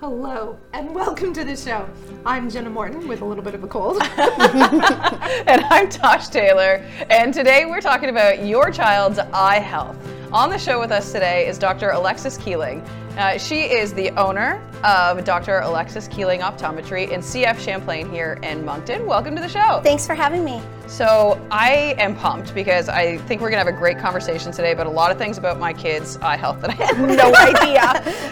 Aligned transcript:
Hello 0.00 0.58
and 0.72 0.94
welcome 0.94 1.32
to 1.32 1.44
the 1.44 1.56
show. 1.56 1.88
I'm 2.26 2.50
Jenna 2.50 2.70
Morton 2.70 3.08
with 3.08 3.22
a 3.22 3.24
little 3.24 3.42
bit 3.42 3.54
of 3.54 3.64
a 3.64 3.66
cold. 3.66 4.02
and 4.18 5.64
I'm 5.70 5.88
Tosh 5.88 6.28
Taylor, 6.28 6.84
and 7.10 7.32
today 7.32 7.64
we're 7.64 7.80
talking 7.80 8.08
about 8.08 8.44
your 8.44 8.70
child's 8.70 9.18
eye 9.18 9.60
health. 9.60 9.96
On 10.34 10.50
the 10.50 10.58
show 10.58 10.80
with 10.80 10.90
us 10.90 11.12
today 11.12 11.46
is 11.46 11.58
Dr. 11.58 11.90
Alexis 11.90 12.36
Keeling. 12.36 12.80
Uh, 13.16 13.38
she 13.38 13.66
is 13.66 13.94
the 13.94 14.10
owner 14.18 14.60
of 14.82 15.22
Dr. 15.22 15.60
Alexis 15.60 16.08
Keeling 16.08 16.40
Optometry 16.40 17.08
in 17.08 17.20
CF 17.20 17.56
Champlain 17.60 18.10
here 18.10 18.40
in 18.42 18.64
Moncton. 18.64 19.06
Welcome 19.06 19.36
to 19.36 19.40
the 19.40 19.48
show. 19.48 19.80
Thanks 19.84 20.08
for 20.08 20.16
having 20.16 20.44
me. 20.44 20.60
So, 20.88 21.40
I 21.52 21.94
am 21.98 22.16
pumped 22.16 22.52
because 22.52 22.88
I 22.88 23.18
think 23.18 23.42
we're 23.42 23.50
going 23.50 23.64
to 23.64 23.70
have 23.70 23.72
a 23.72 23.78
great 23.78 23.96
conversation 23.96 24.50
today 24.50 24.72
about 24.72 24.88
a 24.88 24.90
lot 24.90 25.12
of 25.12 25.18
things 25.18 25.38
about 25.38 25.60
my 25.60 25.72
kids' 25.72 26.16
eye 26.16 26.36
health 26.36 26.60
that 26.62 26.70
I 26.70 26.84
had 26.84 26.98
no 27.16 27.32
idea. 27.36 27.82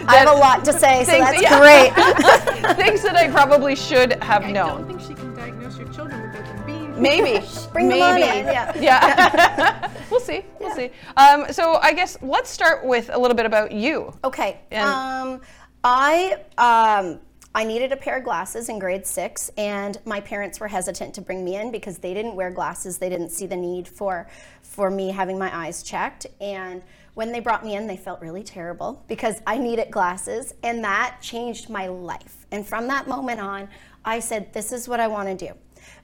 I 0.05 0.17
have 0.17 0.27
a 0.27 0.37
lot 0.37 0.65
to 0.65 0.73
say, 0.73 1.05
so 1.05 1.11
that's 1.11 1.41
yeah. 1.41 1.57
great. 1.57 2.75
things 2.75 3.01
that 3.03 3.15
I 3.15 3.31
probably 3.31 3.77
should 3.77 4.21
have 4.21 4.43
I 4.43 4.51
known. 4.51 4.99
Maybe. 7.03 7.45
Bring 7.73 7.87
Maybe. 7.87 7.99
them 7.99 8.13
on 8.13 8.37
in. 8.37 8.45
Yeah. 8.45 8.71
Yeah. 8.83 9.91
we'll 10.11 10.19
see. 10.19 10.43
We'll 10.59 10.69
yeah. 10.69 10.75
see. 10.75 10.91
Um, 11.17 11.51
so, 11.51 11.75
I 11.81 11.93
guess 11.93 12.17
let's 12.21 12.49
start 12.49 12.85
with 12.85 13.09
a 13.13 13.17
little 13.17 13.35
bit 13.35 13.45
about 13.45 13.71
you. 13.71 14.13
Okay. 14.23 14.59
And 14.71 14.89
um, 14.89 15.41
I. 15.83 16.41
Um, 16.57 17.19
I 17.55 17.63
needed 17.63 17.91
a 17.91 17.95
pair 17.95 18.17
of 18.17 18.23
glasses 18.23 18.67
in 18.67 18.79
grade 18.79 19.05
six, 19.05 19.51
and 19.59 19.99
my 20.05 20.19
parents 20.19 20.59
were 20.59 20.67
hesitant 20.67 21.13
to 21.13 21.21
bring 21.21 21.45
me 21.45 21.55
in 21.55 21.71
because 21.71 21.99
they 21.99 22.15
didn't 22.15 22.35
wear 22.35 22.49
glasses. 22.49 22.97
They 22.97 23.09
didn't 23.09 23.29
see 23.29 23.45
the 23.45 23.55
need 23.55 23.87
for, 23.87 24.27
for 24.63 24.89
me 24.89 25.11
having 25.11 25.37
my 25.37 25.55
eyes 25.55 25.83
checked. 25.83 26.25
And 26.41 26.81
when 27.13 27.31
they 27.31 27.39
brought 27.39 27.63
me 27.63 27.75
in, 27.75 27.85
they 27.85 27.95
felt 27.95 28.21
really 28.21 28.41
terrible 28.41 29.03
because 29.07 29.39
I 29.45 29.59
needed 29.59 29.91
glasses, 29.91 30.55
and 30.63 30.83
that 30.83 31.17
changed 31.21 31.69
my 31.69 31.85
life. 31.85 32.47
And 32.51 32.65
from 32.65 32.87
that 32.87 33.07
moment 33.07 33.39
on, 33.39 33.69
I 34.03 34.19
said, 34.19 34.51
This 34.51 34.71
is 34.71 34.87
what 34.87 34.99
I 34.99 35.07
want 35.07 35.27
to 35.29 35.47
do. 35.47 35.53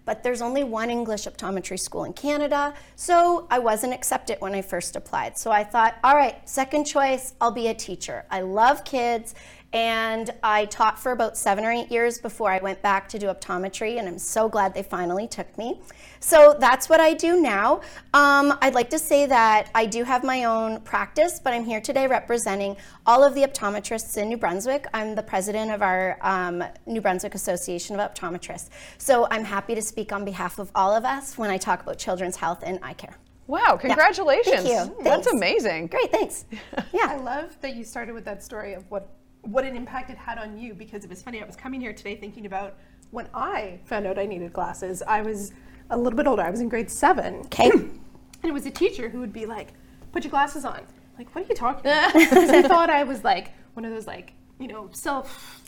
But 0.10 0.24
there's 0.24 0.42
only 0.42 0.64
one 0.64 0.90
English 0.90 1.26
optometry 1.26 1.80
school 1.80 2.04
in 2.06 2.14
Canada, 2.14 2.74
so 2.96 3.46
I 3.52 3.60
wasn't 3.60 3.94
accepted 3.94 4.42
when 4.42 4.56
I 4.56 4.64
first 4.64 4.96
applied. 4.96 5.38
So 5.38 5.52
I 5.52 5.64
thought, 5.64 5.98
all 6.04 6.16
right, 6.16 6.50
second 6.50 6.86
choice, 6.86 7.36
I'll 7.40 7.52
be 7.52 7.68
a 7.68 7.76
teacher. 7.76 8.26
I 8.32 8.42
love 8.42 8.84
kids 8.84 9.36
and 9.74 10.32
I 10.42 10.66
taught 10.66 10.98
for 10.98 11.12
about 11.12 11.38
seven 11.38 11.64
or 11.64 11.72
eight 11.72 11.92
years 11.92 12.18
before 12.18 12.52
I 12.52 12.60
went 12.60 12.82
back 12.82 13.08
to 13.10 13.20
do 13.20 13.28
optometry, 13.28 14.00
and 14.00 14.08
I'm 14.08 14.18
so 14.18 14.50
glad 14.50 14.74
they 14.74 14.84
finally 14.84 15.28
took 15.28 15.58
me. 15.58 15.80
So 16.20 16.56
that's 16.60 16.90
what 16.90 17.00
I 17.00 17.14
do 17.14 17.40
now. 17.40 17.82
Um, 18.14 18.58
I'd 18.62 18.74
like 18.74 18.90
to 18.90 19.00
say 19.00 19.26
that 19.28 19.70
I 19.76 19.86
do 19.86 20.04
have 20.04 20.24
my 20.24 20.46
own 20.46 20.82
practice, 20.82 21.40
but 21.40 21.54
I'm 21.54 21.64
here 21.64 21.80
today 21.80 22.08
representing 22.08 22.76
all 23.06 23.24
of 23.24 23.36
the 23.36 23.42
optometrists 23.42 24.18
in 24.18 24.28
New 24.28 24.38
Brunswick. 24.38 24.86
I'm 24.94 25.16
the 25.16 25.24
president 25.24 25.72
of 25.72 25.82
our 25.82 26.18
um, 26.22 26.64
New 26.86 27.02
Brunswick 27.02 27.36
Association 27.36 28.00
of 28.00 28.14
Optometrists. 28.14 28.70
So 28.98 29.28
I'm 29.30 29.44
happy 29.44 29.76
to 29.76 29.82
speak 29.82 30.12
on 30.12 30.26
behalf 30.26 30.60
of 30.60 30.72
all 30.74 30.96
of 30.96 31.06
us 31.06 31.38
when 31.38 31.50
I 31.50 31.58
talk 31.58 31.84
about 31.84 31.98
children's 31.98 32.36
health 32.36 32.64
and 32.66 32.80
eye 32.82 32.94
care. 32.94 33.16
Wow, 33.48 33.78
congratulations. 33.78 34.66
Yeah. 34.66 34.86
Thank 34.86 34.98
you. 34.98 35.04
That's 35.04 35.28
amazing. 35.28 35.88
Great, 35.88 36.12
thanks. 36.12 36.46
Yeah. 36.94 37.08
I 37.08 37.18
love 37.18 37.56
that 37.62 37.76
you 37.76 37.84
started 37.84 38.14
with 38.14 38.26
that 38.26 38.44
story 38.44 38.74
of 38.74 38.84
what 38.90 39.10
what 39.42 39.64
an 39.64 39.76
impact 39.76 40.10
it 40.10 40.18
had 40.18 40.38
on 40.38 40.58
you 40.58 40.74
because 40.74 41.04
it 41.04 41.10
was 41.10 41.22
funny. 41.22 41.42
I 41.42 41.46
was 41.46 41.56
coming 41.56 41.82
here 41.82 41.94
today 41.94 42.16
thinking 42.16 42.46
about 42.46 42.76
when 43.12 43.28
I 43.34 43.80
found 43.86 44.06
out 44.06 44.20
I 44.20 44.26
needed 44.26 44.54
glasses. 44.54 45.02
I 45.02 45.22
was 45.22 45.54
a 45.90 45.98
little 45.98 46.18
bit 46.18 46.28
older. 46.28 46.44
I 46.44 46.50
was 46.50 46.60
in 46.60 46.70
grade 46.70 46.90
seven. 46.90 47.44
Okay. 47.46 47.70
and 47.72 48.00
it 48.44 48.54
was 48.54 48.66
a 48.66 48.72
teacher 48.72 49.10
who 49.10 49.20
would 49.20 49.34
be 49.34 49.46
like, 49.46 49.74
"Put 50.12 50.24
your 50.24 50.32
glasses 50.32 50.64
on." 50.66 50.82
Like, 51.18 51.34
what 51.36 51.44
are 51.44 51.48
you 51.48 51.56
talking 51.56 51.82
about? 51.92 52.14
Because 52.14 52.50
I 52.50 52.62
thought 52.62 52.90
I 52.90 53.04
was 53.04 53.24
like 53.24 53.52
one 53.74 53.86
of 53.86 53.92
those 53.92 54.08
like 54.08 54.34
you 54.60 54.68
know 54.68 54.90
self, 54.92 55.62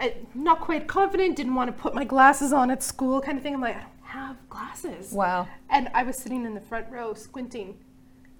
uh, 0.00 0.08
not 0.34 0.60
quite 0.60 0.86
confident, 0.86 1.36
didn't 1.36 1.54
want 1.54 1.68
to 1.68 1.82
put 1.82 1.94
my 1.94 2.04
glasses 2.04 2.52
on 2.52 2.70
at 2.70 2.82
school 2.82 3.20
kind 3.20 3.36
of 3.36 3.42
thing. 3.42 3.54
I'm 3.54 3.60
like, 3.60 3.76
I 3.76 3.80
don't 3.80 3.90
have 4.02 4.36
glasses. 4.48 5.12
Wow. 5.12 5.46
And 5.70 5.88
I 5.94 6.02
was 6.02 6.16
sitting 6.16 6.44
in 6.44 6.54
the 6.54 6.60
front 6.60 6.86
row 6.90 7.14
squinting 7.14 7.76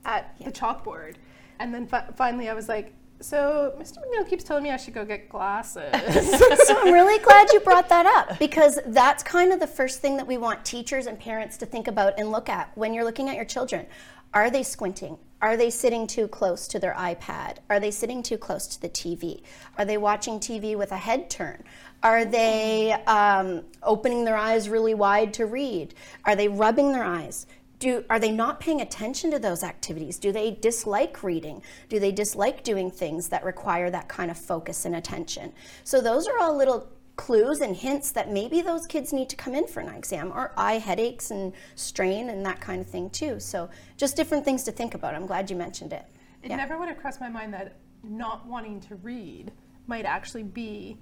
at 0.04 0.34
yeah. 0.38 0.46
the 0.46 0.52
chalkboard, 0.52 1.14
and 1.58 1.74
then 1.74 1.86
fi- 1.86 2.08
finally 2.16 2.48
I 2.48 2.54
was 2.54 2.68
like, 2.68 2.94
so 3.20 3.74
Mr. 3.78 3.98
McNeil 3.98 4.28
keeps 4.28 4.44
telling 4.44 4.62
me 4.62 4.70
I 4.70 4.76
should 4.76 4.94
go 4.94 5.04
get 5.04 5.28
glasses. 5.28 5.92
so 6.66 6.80
I'm 6.80 6.92
really 6.92 7.22
glad 7.22 7.52
you 7.52 7.60
brought 7.60 7.88
that 7.88 8.06
up 8.06 8.38
because 8.38 8.78
that's 8.86 9.22
kind 9.22 9.52
of 9.52 9.60
the 9.60 9.66
first 9.66 10.00
thing 10.00 10.16
that 10.16 10.26
we 10.26 10.38
want 10.38 10.64
teachers 10.64 11.06
and 11.06 11.18
parents 11.18 11.56
to 11.58 11.66
think 11.66 11.88
about 11.88 12.18
and 12.18 12.30
look 12.30 12.48
at 12.48 12.70
when 12.76 12.94
you're 12.94 13.04
looking 13.04 13.28
at 13.28 13.36
your 13.36 13.44
children. 13.44 13.86
Are 14.34 14.50
they 14.50 14.62
squinting? 14.62 15.18
Are 15.40 15.56
they 15.56 15.70
sitting 15.70 16.06
too 16.06 16.28
close 16.28 16.66
to 16.68 16.78
their 16.78 16.94
iPad? 16.94 17.58
Are 17.70 17.78
they 17.78 17.90
sitting 17.90 18.22
too 18.22 18.38
close 18.38 18.66
to 18.68 18.80
the 18.80 18.88
TV? 18.88 19.42
Are 19.78 19.84
they 19.84 19.96
watching 19.96 20.40
TV 20.40 20.76
with 20.76 20.90
a 20.90 20.96
head 20.96 21.30
turn? 21.30 21.62
Are 22.02 22.24
they 22.24 22.92
um, 23.06 23.62
opening 23.82 24.24
their 24.24 24.36
eyes 24.36 24.68
really 24.68 24.94
wide 24.94 25.32
to 25.34 25.46
read? 25.46 25.94
Are 26.24 26.36
they 26.36 26.48
rubbing 26.48 26.92
their 26.92 27.04
eyes? 27.04 27.46
Do 27.78 28.04
are 28.10 28.18
they 28.18 28.32
not 28.32 28.60
paying 28.60 28.80
attention 28.80 29.30
to 29.30 29.38
those 29.38 29.62
activities? 29.62 30.18
Do 30.18 30.32
they 30.32 30.52
dislike 30.52 31.22
reading? 31.22 31.62
Do 31.88 32.00
they 32.00 32.12
dislike 32.12 32.64
doing 32.64 32.90
things 32.90 33.28
that 33.28 33.44
require 33.44 33.90
that 33.90 34.08
kind 34.08 34.30
of 34.30 34.38
focus 34.38 34.84
and 34.84 34.96
attention? 34.96 35.52
So 35.84 36.00
those 36.00 36.26
are 36.26 36.38
all 36.38 36.56
little 36.56 36.90
clues 37.16 37.60
and 37.60 37.76
hints 37.76 38.12
that 38.12 38.30
maybe 38.30 38.62
those 38.62 38.86
kids 38.86 39.12
need 39.12 39.28
to 39.28 39.36
come 39.36 39.54
in 39.54 39.66
for 39.66 39.80
an 39.80 39.88
eye 39.88 39.96
exam 39.96 40.32
or 40.32 40.52
eye 40.56 40.78
headaches 40.78 41.30
and 41.30 41.52
strain 41.74 42.30
and 42.30 42.46
that 42.46 42.60
kind 42.60 42.80
of 42.80 42.86
thing 42.86 43.10
too. 43.10 43.40
So 43.40 43.68
just 43.96 44.16
different 44.16 44.44
things 44.44 44.62
to 44.64 44.72
think 44.72 44.94
about. 44.94 45.14
I'm 45.14 45.26
glad 45.26 45.50
you 45.50 45.56
mentioned 45.56 45.92
it. 45.92 46.04
It 46.42 46.50
yeah. 46.50 46.56
never 46.56 46.78
would 46.78 46.88
have 46.88 46.98
crossed 46.98 47.20
my 47.20 47.28
mind 47.28 47.52
that 47.54 47.76
not 48.04 48.46
wanting 48.46 48.80
to 48.82 48.94
read 48.96 49.52
might 49.88 50.04
actually 50.04 50.44
be 50.44 50.96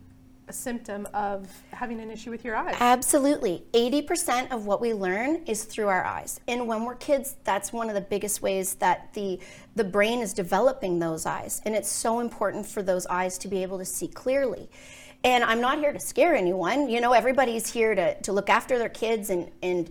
a 0.49 0.53
symptom 0.53 1.09
of 1.13 1.51
having 1.73 2.01
an 2.01 2.11
issue 2.11 2.31
with 2.31 2.45
your 2.45 2.55
eyes. 2.55 2.77
Absolutely. 2.79 3.65
80% 3.73 4.53
of 4.53 4.67
what 4.67 4.81
we 4.81 4.95
learn 4.95 5.43
is 5.47 5.65
through 5.65 5.89
our 5.89 6.05
eyes. 6.05 6.41
And 6.47 6.69
when 6.69 6.85
we're 6.85 6.95
kids, 6.95 7.37
that's 7.43 7.73
one 7.73 7.89
of 7.89 7.95
the 7.95 8.01
biggest 8.01 8.43
ways 8.43 8.75
that 8.75 9.13
the 9.15 9.41
the 9.75 9.85
brain 9.85 10.21
is 10.21 10.33
developing 10.33 10.99
those 10.99 11.27
eyes. 11.27 11.61
And 11.65 11.75
it's 11.75 11.91
so 11.91 12.21
important 12.21 12.65
for 12.65 12.83
those 12.83 13.07
eyes 13.07 13.37
to 13.39 13.49
be 13.49 13.63
able 13.63 13.79
to 13.79 13.85
see 13.85 14.09
clearly. 14.09 14.71
And 15.25 15.43
I'm 15.43 15.61
not 15.61 15.79
here 15.79 15.93
to 15.93 16.01
scare 16.01 16.35
anyone. 16.35 16.89
You 16.89 17.01
know, 17.01 17.13
everybody's 17.13 17.71
here 17.73 17.95
to, 17.95 18.19
to 18.23 18.33
look 18.33 18.49
after 18.49 18.79
their 18.79 18.89
kids 18.89 19.31
and, 19.31 19.51
and 19.63 19.91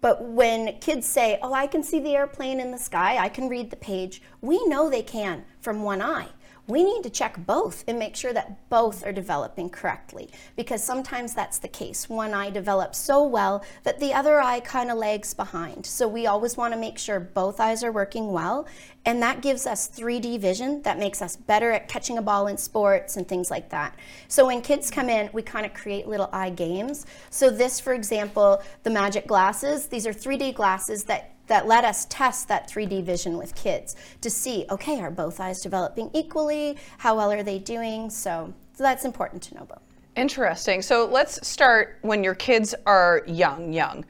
but 0.00 0.22
when 0.22 0.78
kids 0.80 1.06
say, 1.06 1.38
Oh, 1.40 1.54
I 1.54 1.66
can 1.66 1.82
see 1.82 2.00
the 2.00 2.14
airplane 2.14 2.60
in 2.60 2.70
the 2.70 2.78
sky, 2.78 3.16
I 3.16 3.28
can 3.28 3.48
read 3.48 3.70
the 3.70 3.76
page, 3.76 4.20
we 4.42 4.62
know 4.66 4.90
they 4.90 5.02
can 5.02 5.44
from 5.60 5.82
one 5.82 6.02
eye 6.02 6.28
we 6.66 6.82
need 6.82 7.02
to 7.02 7.10
check 7.10 7.36
both 7.46 7.84
and 7.86 7.98
make 7.98 8.16
sure 8.16 8.32
that 8.32 8.68
both 8.70 9.04
are 9.04 9.12
developing 9.12 9.68
correctly 9.68 10.30
because 10.56 10.82
sometimes 10.82 11.34
that's 11.34 11.58
the 11.58 11.68
case. 11.68 12.08
One 12.08 12.32
eye 12.32 12.50
develops 12.50 12.98
so 12.98 13.22
well 13.22 13.62
that 13.82 14.00
the 14.00 14.14
other 14.14 14.40
eye 14.40 14.60
kind 14.60 14.90
of 14.90 14.96
lags 14.96 15.34
behind. 15.34 15.84
So 15.84 16.08
we 16.08 16.26
always 16.26 16.56
want 16.56 16.72
to 16.72 16.80
make 16.80 16.98
sure 16.98 17.20
both 17.20 17.60
eyes 17.60 17.84
are 17.84 17.92
working 17.92 18.32
well, 18.32 18.66
and 19.04 19.22
that 19.22 19.42
gives 19.42 19.66
us 19.66 19.88
3D 19.88 20.40
vision 20.40 20.80
that 20.82 20.98
makes 20.98 21.20
us 21.20 21.36
better 21.36 21.70
at 21.70 21.88
catching 21.88 22.16
a 22.16 22.22
ball 22.22 22.46
in 22.46 22.56
sports 22.56 23.16
and 23.16 23.28
things 23.28 23.50
like 23.50 23.68
that. 23.68 23.94
So 24.28 24.46
when 24.46 24.62
kids 24.62 24.90
come 24.90 25.10
in, 25.10 25.28
we 25.34 25.42
kind 25.42 25.66
of 25.66 25.74
create 25.74 26.08
little 26.08 26.30
eye 26.32 26.50
games. 26.50 27.04
So 27.28 27.50
this, 27.50 27.78
for 27.78 27.92
example, 27.92 28.62
the 28.82 28.90
magic 28.90 29.26
glasses, 29.26 29.88
these 29.88 30.06
are 30.06 30.12
3D 30.14 30.54
glasses 30.54 31.04
that 31.04 31.33
that 31.46 31.66
let 31.66 31.84
us 31.84 32.06
test 32.06 32.48
that 32.48 32.70
3D 32.70 33.04
vision 33.04 33.36
with 33.36 33.54
kids 33.54 33.96
to 34.20 34.30
see, 34.30 34.64
okay, 34.70 35.00
are 35.00 35.10
both 35.10 35.40
eyes 35.40 35.60
developing 35.60 36.10
equally? 36.14 36.76
How 36.98 37.16
well 37.16 37.30
are 37.30 37.42
they 37.42 37.58
doing? 37.58 38.10
So, 38.10 38.52
so 38.74 38.82
that's 38.82 39.04
important 39.04 39.42
to 39.44 39.54
know 39.54 39.62
about. 39.62 39.82
Interesting. 40.16 40.80
So 40.80 41.06
let's 41.06 41.46
start 41.46 41.98
when 42.02 42.22
your 42.22 42.34
kids 42.34 42.74
are 42.86 43.22
young, 43.26 43.72
young. 43.72 44.04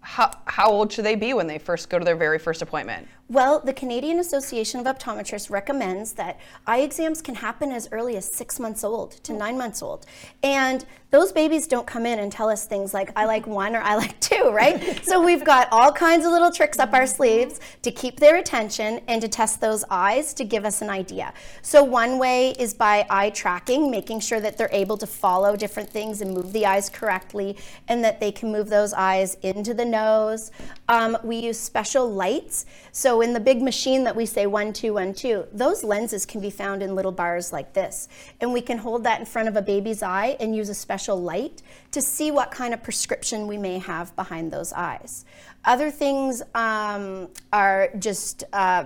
How, 0.00 0.30
how 0.46 0.70
old 0.70 0.90
should 0.90 1.04
they 1.04 1.16
be 1.16 1.34
when 1.34 1.46
they 1.46 1.58
first 1.58 1.90
go 1.90 1.98
to 1.98 2.04
their 2.04 2.16
very 2.16 2.38
first 2.38 2.62
appointment? 2.62 3.06
Well, 3.30 3.60
the 3.60 3.72
Canadian 3.72 4.18
Association 4.18 4.84
of 4.84 4.86
Optometrists 4.86 5.50
recommends 5.50 6.14
that 6.14 6.40
eye 6.66 6.80
exams 6.80 7.22
can 7.22 7.36
happen 7.36 7.70
as 7.70 7.88
early 7.92 8.16
as 8.16 8.24
six 8.24 8.58
months 8.58 8.82
old 8.82 9.12
to 9.22 9.32
nine 9.32 9.56
months 9.56 9.84
old. 9.84 10.04
And 10.42 10.84
those 11.10 11.30
babies 11.30 11.68
don't 11.68 11.86
come 11.86 12.06
in 12.06 12.18
and 12.18 12.32
tell 12.32 12.48
us 12.48 12.66
things 12.66 12.92
like, 12.92 13.12
I 13.16 13.26
like 13.26 13.46
one 13.46 13.76
or 13.76 13.82
I 13.82 13.94
like 13.94 14.18
two, 14.20 14.50
right? 14.52 15.04
so 15.04 15.24
we've 15.24 15.44
got 15.44 15.68
all 15.70 15.92
kinds 15.92 16.24
of 16.24 16.32
little 16.32 16.50
tricks 16.50 16.80
up 16.80 16.92
our 16.92 17.06
sleeves 17.06 17.60
to 17.82 17.92
keep 17.92 18.18
their 18.18 18.36
attention 18.36 19.00
and 19.06 19.22
to 19.22 19.28
test 19.28 19.60
those 19.60 19.84
eyes 19.90 20.34
to 20.34 20.44
give 20.44 20.64
us 20.64 20.82
an 20.82 20.90
idea. 20.90 21.32
So 21.62 21.84
one 21.84 22.18
way 22.18 22.50
is 22.58 22.74
by 22.74 23.06
eye 23.10 23.30
tracking, 23.30 23.92
making 23.92 24.20
sure 24.20 24.40
that 24.40 24.56
they're 24.56 24.68
able 24.72 24.96
to 24.98 25.06
follow 25.06 25.54
different 25.54 25.88
things 25.88 26.20
and 26.20 26.34
move 26.34 26.52
the 26.52 26.66
eyes 26.66 26.88
correctly 26.88 27.56
and 27.86 28.02
that 28.02 28.18
they 28.18 28.32
can 28.32 28.50
move 28.50 28.68
those 28.68 28.92
eyes 28.92 29.36
into 29.42 29.72
the 29.72 29.84
nose. 29.84 30.50
Um, 30.88 31.16
we 31.22 31.36
use 31.36 31.58
special 31.58 32.10
lights. 32.10 32.66
So 32.92 33.19
in 33.22 33.32
the 33.32 33.40
big 33.40 33.62
machine 33.62 34.04
that 34.04 34.14
we 34.14 34.26
say 34.26 34.46
one, 34.46 34.72
two, 34.72 34.94
one, 34.94 35.14
two, 35.14 35.46
those 35.52 35.82
lenses 35.84 36.26
can 36.26 36.40
be 36.40 36.50
found 36.50 36.82
in 36.82 36.94
little 36.94 37.12
bars 37.12 37.52
like 37.52 37.72
this. 37.72 38.08
And 38.40 38.52
we 38.52 38.60
can 38.60 38.78
hold 38.78 39.04
that 39.04 39.20
in 39.20 39.26
front 39.26 39.48
of 39.48 39.56
a 39.56 39.62
baby's 39.62 40.02
eye 40.02 40.36
and 40.40 40.54
use 40.54 40.68
a 40.68 40.74
special 40.74 41.20
light 41.20 41.62
to 41.92 42.00
see 42.00 42.30
what 42.30 42.50
kind 42.50 42.74
of 42.74 42.82
prescription 42.82 43.46
we 43.46 43.58
may 43.58 43.78
have 43.78 44.14
behind 44.16 44.52
those 44.52 44.72
eyes. 44.72 45.24
Other 45.64 45.90
things 45.90 46.42
um, 46.54 47.28
are 47.52 47.90
just 47.98 48.44
uh, 48.52 48.84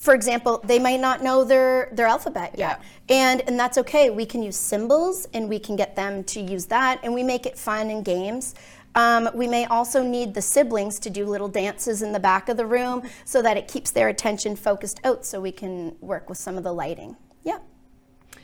for 0.00 0.14
example, 0.14 0.62
they 0.64 0.78
might 0.78 0.98
not 0.98 1.22
know 1.22 1.44
their 1.44 1.90
their 1.92 2.06
alphabet 2.06 2.54
yet, 2.56 2.80
and 3.10 3.42
and 3.42 3.60
that's 3.60 3.76
okay. 3.76 4.08
We 4.08 4.24
can 4.24 4.42
use 4.42 4.56
symbols, 4.56 5.28
and 5.34 5.46
we 5.46 5.58
can 5.58 5.76
get 5.76 5.94
them 5.94 6.24
to 6.24 6.40
use 6.40 6.64
that, 6.66 7.00
and 7.02 7.12
we 7.12 7.22
make 7.22 7.44
it 7.44 7.58
fun 7.58 7.90
and 7.90 8.02
games. 8.02 8.54
Um, 8.94 9.28
we 9.34 9.46
may 9.46 9.66
also 9.66 10.02
need 10.02 10.34
the 10.34 10.42
siblings 10.42 10.98
to 11.00 11.10
do 11.10 11.26
little 11.26 11.48
dances 11.48 12.02
in 12.02 12.12
the 12.12 12.20
back 12.20 12.48
of 12.48 12.56
the 12.56 12.66
room 12.66 13.02
so 13.24 13.40
that 13.42 13.56
it 13.56 13.68
keeps 13.68 13.90
their 13.90 14.08
attention 14.08 14.56
focused 14.56 15.00
out, 15.04 15.24
so 15.24 15.40
we 15.40 15.52
can 15.52 15.94
work 16.00 16.28
with 16.28 16.38
some 16.38 16.56
of 16.56 16.64
the 16.64 16.72
lighting. 16.72 17.16
Yeah. 17.44 17.58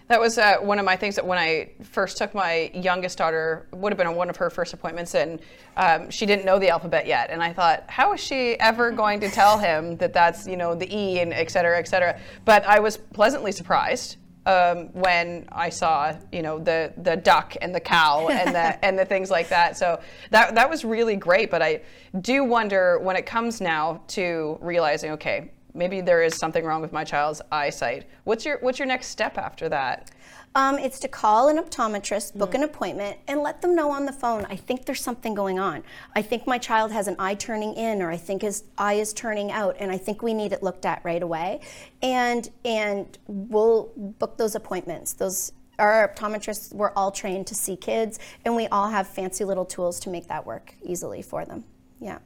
That 0.09 0.21
was 0.21 0.39
uh, 0.39 0.59
one 0.59 0.79
of 0.79 0.85
my 0.85 0.95
things 0.95 1.17
that 1.17 1.27
when 1.27 1.37
I 1.37 1.73
first 1.83 2.17
took 2.17 2.33
my 2.33 2.71
youngest 2.73 3.19
daughter, 3.19 3.67
would 3.73 3.93
have 3.93 3.99
been 3.99 4.15
one 4.15 4.31
of 4.31 4.37
her 4.37 4.51
first 4.51 4.73
appointments, 4.73 5.17
and 5.17 5.41
um, 5.77 6.11
she 6.11 6.27
didn't 6.27 6.45
know 6.45 6.61
the 6.61 6.69
alphabet 6.69 7.09
yet. 7.09 7.31
And 7.31 7.43
I 7.43 7.53
thought, 7.53 7.83
how 7.89 8.13
is 8.13 8.21
she 8.21 8.59
ever 8.61 8.93
going 8.93 9.19
to 9.19 9.29
tell 9.29 9.59
him 9.59 9.97
that 9.97 10.13
that's 10.13 10.47
you 10.47 10.57
know 10.57 10.77
the 10.77 10.87
E 10.97 11.19
and 11.19 11.33
et 11.33 11.51
cetera, 11.51 11.77
et 11.77 11.89
cetera? 11.89 12.21
But 12.45 12.65
I 12.67 12.79
was 12.79 12.97
pleasantly 12.97 13.51
surprised 13.51 14.19
um, 14.47 14.93
when 14.93 15.47
I 15.51 15.69
saw 15.69 16.17
you 16.33 16.43
know 16.43 16.59
the 16.59 16.93
the 16.97 17.17
duck 17.17 17.57
and 17.61 17.75
the 17.75 17.81
cow 17.81 18.29
and 18.29 18.55
the 18.55 18.85
and 18.85 18.99
the 18.99 19.05
things 19.05 19.31
like 19.31 19.49
that. 19.51 19.77
So 19.77 20.01
that 20.31 20.55
that 20.55 20.71
was 20.71 20.85
really 20.85 21.17
great. 21.17 21.51
But 21.51 21.63
I 21.63 21.83
do 22.21 22.45
wonder 22.45 22.99
when 22.99 23.17
it 23.17 23.27
comes 23.27 23.61
now 23.61 24.03
to 24.09 24.59
realizing, 24.61 25.11
okay, 25.13 25.51
maybe 25.75 26.01
there 26.01 26.23
is 26.23 26.37
something 26.37 26.65
wrong 26.65 26.81
with 26.81 26.93
my 26.93 27.05
child's 27.05 27.43
eyesight. 27.53 28.07
What's 28.25 28.45
your 28.45 28.59
what's 28.61 28.79
your 28.79 28.87
next 28.87 29.09
step 29.09 29.37
after 29.37 29.69
that? 29.69 30.11
Um, 30.57 30.79
it's 30.79 30.99
to 31.01 31.09
call 31.09 31.51
an 31.51 31.59
optometrist, 31.59 32.35
book 32.35 32.55
an 32.55 32.63
appointment, 32.63 33.19
and 33.29 33.43
let 33.43 33.61
them 33.61 33.75
know 33.75 33.91
on 33.91 34.07
the 34.07 34.13
phone, 34.13 34.47
I 34.49 34.57
think 34.57 34.87
there's 34.87 35.03
something 35.03 35.35
going 35.35 35.59
on. 35.59 35.85
I 36.15 36.23
think 36.23 36.47
my 36.47 36.57
child 36.57 36.93
has 36.93 37.09
an 37.09 37.17
eye 37.19 37.35
turning 37.35 37.75
in, 37.75 38.01
or 38.01 38.11
I 38.11 38.17
think 38.17 38.41
his 38.41 38.65
eye 38.79 38.95
is 38.95 39.13
turning 39.13 39.53
out, 39.53 39.77
and 39.79 39.93
I 39.93 39.99
think 39.99 40.23
we 40.23 40.33
need 40.33 40.55
it 40.55 40.63
looked 40.63 40.87
at 40.87 41.05
right 41.05 41.23
away. 41.23 41.61
And, 42.01 42.49
and 42.65 43.19
we'll 43.27 43.93
book 44.19 44.39
those 44.39 44.55
appointments. 44.55 45.13
Those 45.13 45.53
our 45.79 46.09
optometrists, 46.09 46.73
we're 46.73 46.93
all 46.93 47.11
trained 47.11 47.47
to 47.49 47.55
see 47.55 47.77
kids, 47.77 48.19
and 48.47 48.57
we 48.57 48.67
all 48.69 48.89
have 48.89 49.07
fancy 49.07 49.45
little 49.45 49.67
tools 49.67 50.01
to 50.01 50.09
make 50.09 50.27
that 50.29 50.47
work 50.47 50.75
easily 50.83 51.21
for 51.21 51.45
them. 51.45 51.65
Yeah. 52.01 52.17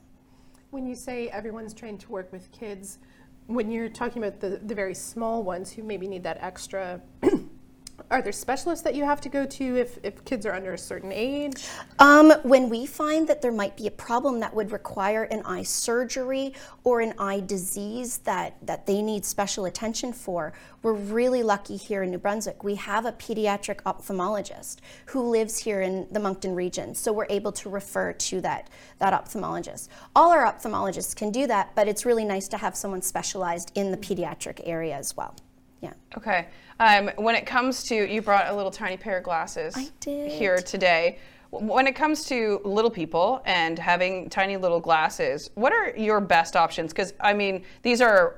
When 0.71 0.87
you 0.87 0.95
say 0.95 1.31
everyone's 1.31 1.75
trained 1.75 1.99
to 2.03 2.13
work 2.13 2.31
with 2.31 2.49
kids, 2.53 3.01
when 3.49 3.73
you're 3.73 3.89
talking 3.89 4.23
about 4.23 4.39
the, 4.39 4.61
the 4.63 4.75
very 4.77 4.95
small 4.95 5.43
ones 5.43 5.73
who 5.73 5.83
maybe 5.83 6.07
need 6.07 6.23
that 6.23 6.39
extra 6.41 7.01
are 8.11 8.21
there 8.21 8.33
specialists 8.33 8.83
that 8.83 8.95
you 8.95 9.05
have 9.05 9.21
to 9.21 9.29
go 9.29 9.47
to 9.47 9.77
if, 9.77 9.99
if 10.03 10.25
kids 10.25 10.45
are 10.45 10.53
under 10.53 10.73
a 10.73 10.79
certain 10.79 11.13
age? 11.13 11.65
Um, 11.99 12.33
when 12.43 12.69
we 12.69 12.85
find 12.85 13.29
that 13.29 13.41
there 13.41 13.53
might 13.53 13.77
be 13.77 13.87
a 13.87 13.91
problem 13.91 14.41
that 14.41 14.53
would 14.53 14.73
require 14.73 15.25
an 15.25 15.43
eye 15.45 15.63
surgery 15.63 16.55
or 16.83 17.01
an 17.01 17.15
eye 17.19 17.41
disease 17.41 18.19
that, 18.19 18.57
that 18.63 18.87
they 18.87 19.01
need 19.01 19.25
special 19.25 19.67
attention 19.67 20.13
for, 20.13 20.53
we're 20.83 20.95
really 20.95 21.43
lucky 21.43 21.77
here 21.77 22.03
in 22.03 22.11
New 22.11 22.19
Brunswick. 22.19 22.65
We 22.65 22.75
have 22.77 23.07
a 23.07 23.13
pediatric 23.13 23.83
ophthalmologist 23.83 24.79
who 25.07 25.29
lives 25.31 25.59
here 25.59 25.83
in 25.83 26.09
the 26.11 26.19
Moncton 26.19 26.55
region, 26.55 26.95
so 26.95 27.13
we're 27.13 27.27
able 27.31 27.53
to 27.53 27.69
refer 27.69 28.13
to 28.13 28.41
that, 28.41 28.71
that 28.99 29.13
ophthalmologist. 29.13 29.89
All 30.17 30.33
our 30.33 30.45
ophthalmologists 30.45 31.15
can 31.15 31.31
do 31.31 31.47
that, 31.47 31.75
but 31.77 31.87
it's 31.87 32.05
really 32.05 32.25
nice 32.25 32.49
to 32.49 32.57
have 32.57 32.75
someone 32.75 33.03
specialized 33.03 33.71
in 33.77 33.91
the 33.93 33.97
pediatric 33.97 34.61
area 34.65 34.97
as 34.97 35.17
well. 35.17 35.37
Yeah. 35.81 35.93
Okay. 36.17 36.49
Um, 36.79 37.11
when 37.17 37.35
it 37.35 37.47
comes 37.47 37.85
to, 37.85 37.95
you 37.95 38.23
brought 38.23 38.49
a 38.49 38.55
little 38.55 38.71
tiny 38.71 38.97
pair 38.97 39.19
of 39.19 39.25
glasses 39.25 39.75
I 39.77 39.89
did. 40.01 40.31
here 40.31 40.59
today. 40.59 41.19
When 41.51 41.87
it 41.87 41.97
comes 41.97 42.27
to 42.27 42.61
little 42.65 42.91
people 42.91 43.43
and 43.45 43.79
having 43.79 44.31
tiny 44.31 44.57
little 44.57 44.81
glasses, 44.81 45.51
what 45.55 45.73
are 45.73 45.97
your 45.97 46.21
best 46.21 46.55
options? 46.55 46.93
Because, 46.93 47.13
I 47.21 47.33
mean, 47.33 47.65
these 47.83 48.01
are 48.01 48.37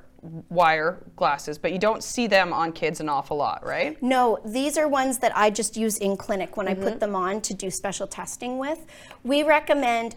wire 0.48 1.02
glasses, 1.16 1.58
but 1.58 1.72
you 1.72 1.78
don't 1.78 2.02
see 2.02 2.26
them 2.26 2.52
on 2.52 2.72
kids 2.72 3.00
an 3.00 3.08
awful 3.08 3.36
lot, 3.36 3.64
right? 3.66 4.00
No, 4.02 4.38
these 4.44 4.78
are 4.78 4.88
ones 4.88 5.18
that 5.18 5.36
I 5.36 5.50
just 5.50 5.76
use 5.76 5.98
in 5.98 6.16
clinic 6.16 6.56
when 6.56 6.68
I 6.68 6.74
put 6.74 7.00
them 7.00 7.16
on 7.16 7.40
to 7.42 7.54
do 7.54 7.70
special 7.70 8.06
testing 8.06 8.58
with. 8.58 8.86
We 9.24 9.42
recommend 9.42 10.14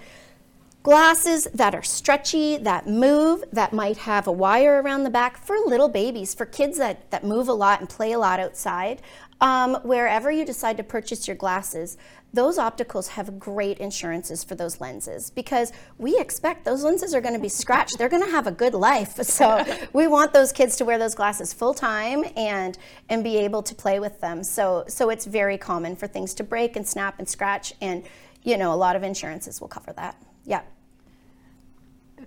glasses 0.85 1.47
that 1.51 1.73
are 1.73 1.81
stretchy, 1.81 2.57
that 2.57 2.85
move, 2.85 3.43
that 3.51 3.73
might 3.73 3.97
have 3.97 4.27
a 4.27 4.31
wire 4.31 4.83
around 4.83 5.03
the 5.03 5.09
back 5.09 5.35
for 5.35 5.57
little 5.65 5.89
babies, 5.89 6.35
for 6.35 6.45
kids 6.45 6.77
that, 6.77 7.09
that 7.09 7.23
move 7.23 7.47
a 7.47 7.53
lot 7.53 7.79
and 7.79 7.89
play 7.89 8.11
a 8.11 8.19
lot 8.19 8.39
outside. 8.39 9.01
Um, 9.41 9.79
wherever 9.81 10.29
you 10.29 10.45
decide 10.45 10.77
to 10.77 10.83
purchase 10.83 11.27
your 11.27 11.37
glasses, 11.37 11.97
those 12.33 12.59
opticals 12.59 13.07
have 13.07 13.39
great 13.39 13.79
insurances 13.79 14.43
for 14.43 14.53
those 14.53 14.79
lenses 14.79 15.31
because 15.31 15.73
we 15.97 16.19
expect 16.19 16.65
those 16.65 16.83
lenses 16.83 17.15
are 17.15 17.21
going 17.21 17.33
to 17.33 17.41
be 17.41 17.49
scratched. 17.49 17.97
They're 17.97 18.07
going 18.07 18.23
to 18.23 18.31
have 18.31 18.45
a 18.45 18.51
good 18.51 18.75
life. 18.75 19.15
So 19.25 19.65
we 19.91 20.05
want 20.05 20.33
those 20.33 20.51
kids 20.51 20.75
to 20.77 20.85
wear 20.85 20.99
those 20.99 21.15
glasses 21.15 21.51
full 21.51 21.73
time 21.73 22.23
and 22.37 22.77
and 23.09 23.23
be 23.23 23.37
able 23.37 23.63
to 23.63 23.73
play 23.73 23.99
with 23.99 24.21
them. 24.21 24.43
So 24.43 24.85
so 24.87 25.09
it's 25.09 25.25
very 25.25 25.57
common 25.57 25.95
for 25.95 26.05
things 26.05 26.35
to 26.35 26.43
break 26.43 26.75
and 26.75 26.87
snap 26.87 27.17
and 27.17 27.27
scratch 27.27 27.73
and 27.81 28.03
you 28.43 28.55
know 28.55 28.71
a 28.71 28.77
lot 28.77 28.95
of 28.95 29.01
insurances 29.01 29.59
will 29.59 29.67
cover 29.67 29.91
that. 29.93 30.15
Yeah. 30.45 30.61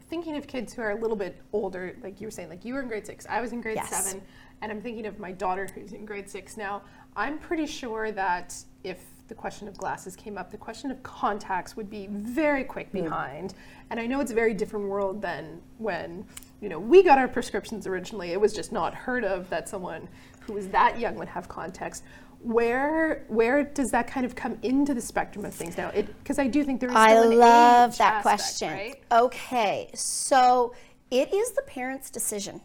Thinking 0.08 0.36
of 0.36 0.46
kids 0.46 0.72
who 0.72 0.82
are 0.82 0.92
a 0.92 1.00
little 1.00 1.16
bit 1.16 1.40
older, 1.52 1.96
like 2.02 2.20
you 2.20 2.26
were 2.26 2.30
saying, 2.30 2.48
like 2.48 2.64
you 2.64 2.74
were 2.74 2.80
in 2.80 2.88
grade 2.88 3.06
six, 3.06 3.26
I 3.28 3.40
was 3.40 3.52
in 3.52 3.60
grade 3.60 3.76
Yes. 3.76 3.90
seven, 3.90 4.22
and 4.62 4.72
I'm 4.72 4.80
thinking 4.80 5.06
of 5.06 5.18
my 5.18 5.32
daughter 5.32 5.68
who's 5.74 5.92
in 5.92 6.04
grade 6.04 6.28
six 6.28 6.56
now. 6.56 6.82
I'm 7.14 7.38
pretty 7.38 7.66
sure 7.66 8.10
that 8.12 8.54
if 8.84 9.04
the 9.28 9.34
question 9.34 9.68
of 9.68 9.76
glasses 9.76 10.16
came 10.16 10.38
up, 10.38 10.50
the 10.50 10.56
question 10.56 10.90
of 10.90 11.02
contacts 11.02 11.76
would 11.76 11.90
be 11.90 12.06
very 12.10 12.64
quick 12.64 12.88
hmm. 12.88 13.02
behind. 13.02 13.54
And 13.90 14.00
I 14.00 14.06
know 14.06 14.20
it's 14.20 14.32
a 14.32 14.34
very 14.34 14.54
different 14.54 14.88
world 14.88 15.20
than 15.20 15.60
when 15.76 16.24
you 16.60 16.68
know 16.68 16.80
we 16.80 17.02
got 17.02 17.18
our 17.18 17.28
prescriptions 17.28 17.86
originally. 17.86 18.32
It 18.32 18.40
was 18.40 18.54
just 18.54 18.72
not 18.72 18.94
heard 18.94 19.24
of 19.24 19.48
that 19.50 19.68
someone 19.68 20.08
who 20.40 20.54
was 20.54 20.68
that 20.68 20.98
young 20.98 21.16
would 21.16 21.28
have 21.28 21.48
contacts. 21.48 22.02
Where 22.40 23.24
where 23.28 23.64
does 23.64 23.90
that 23.90 24.06
kind 24.06 24.24
of 24.24 24.34
come 24.36 24.58
into 24.62 24.94
the 24.94 25.00
spectrum 25.00 25.44
of 25.44 25.52
things 25.52 25.76
now? 25.76 25.90
Because 25.90 26.38
I 26.38 26.46
do 26.46 26.62
think 26.64 26.80
there 26.80 26.90
is 26.90 26.96
I 26.96 27.14
love 27.18 27.98
that 27.98 28.14
aspect, 28.14 28.22
question. 28.22 28.70
right? 28.72 29.02
Okay, 29.10 29.90
so 29.94 30.74
it 31.10 31.32
is 31.34 31.52
the 31.52 31.62
parent's 31.62 32.10
decision. 32.10 32.60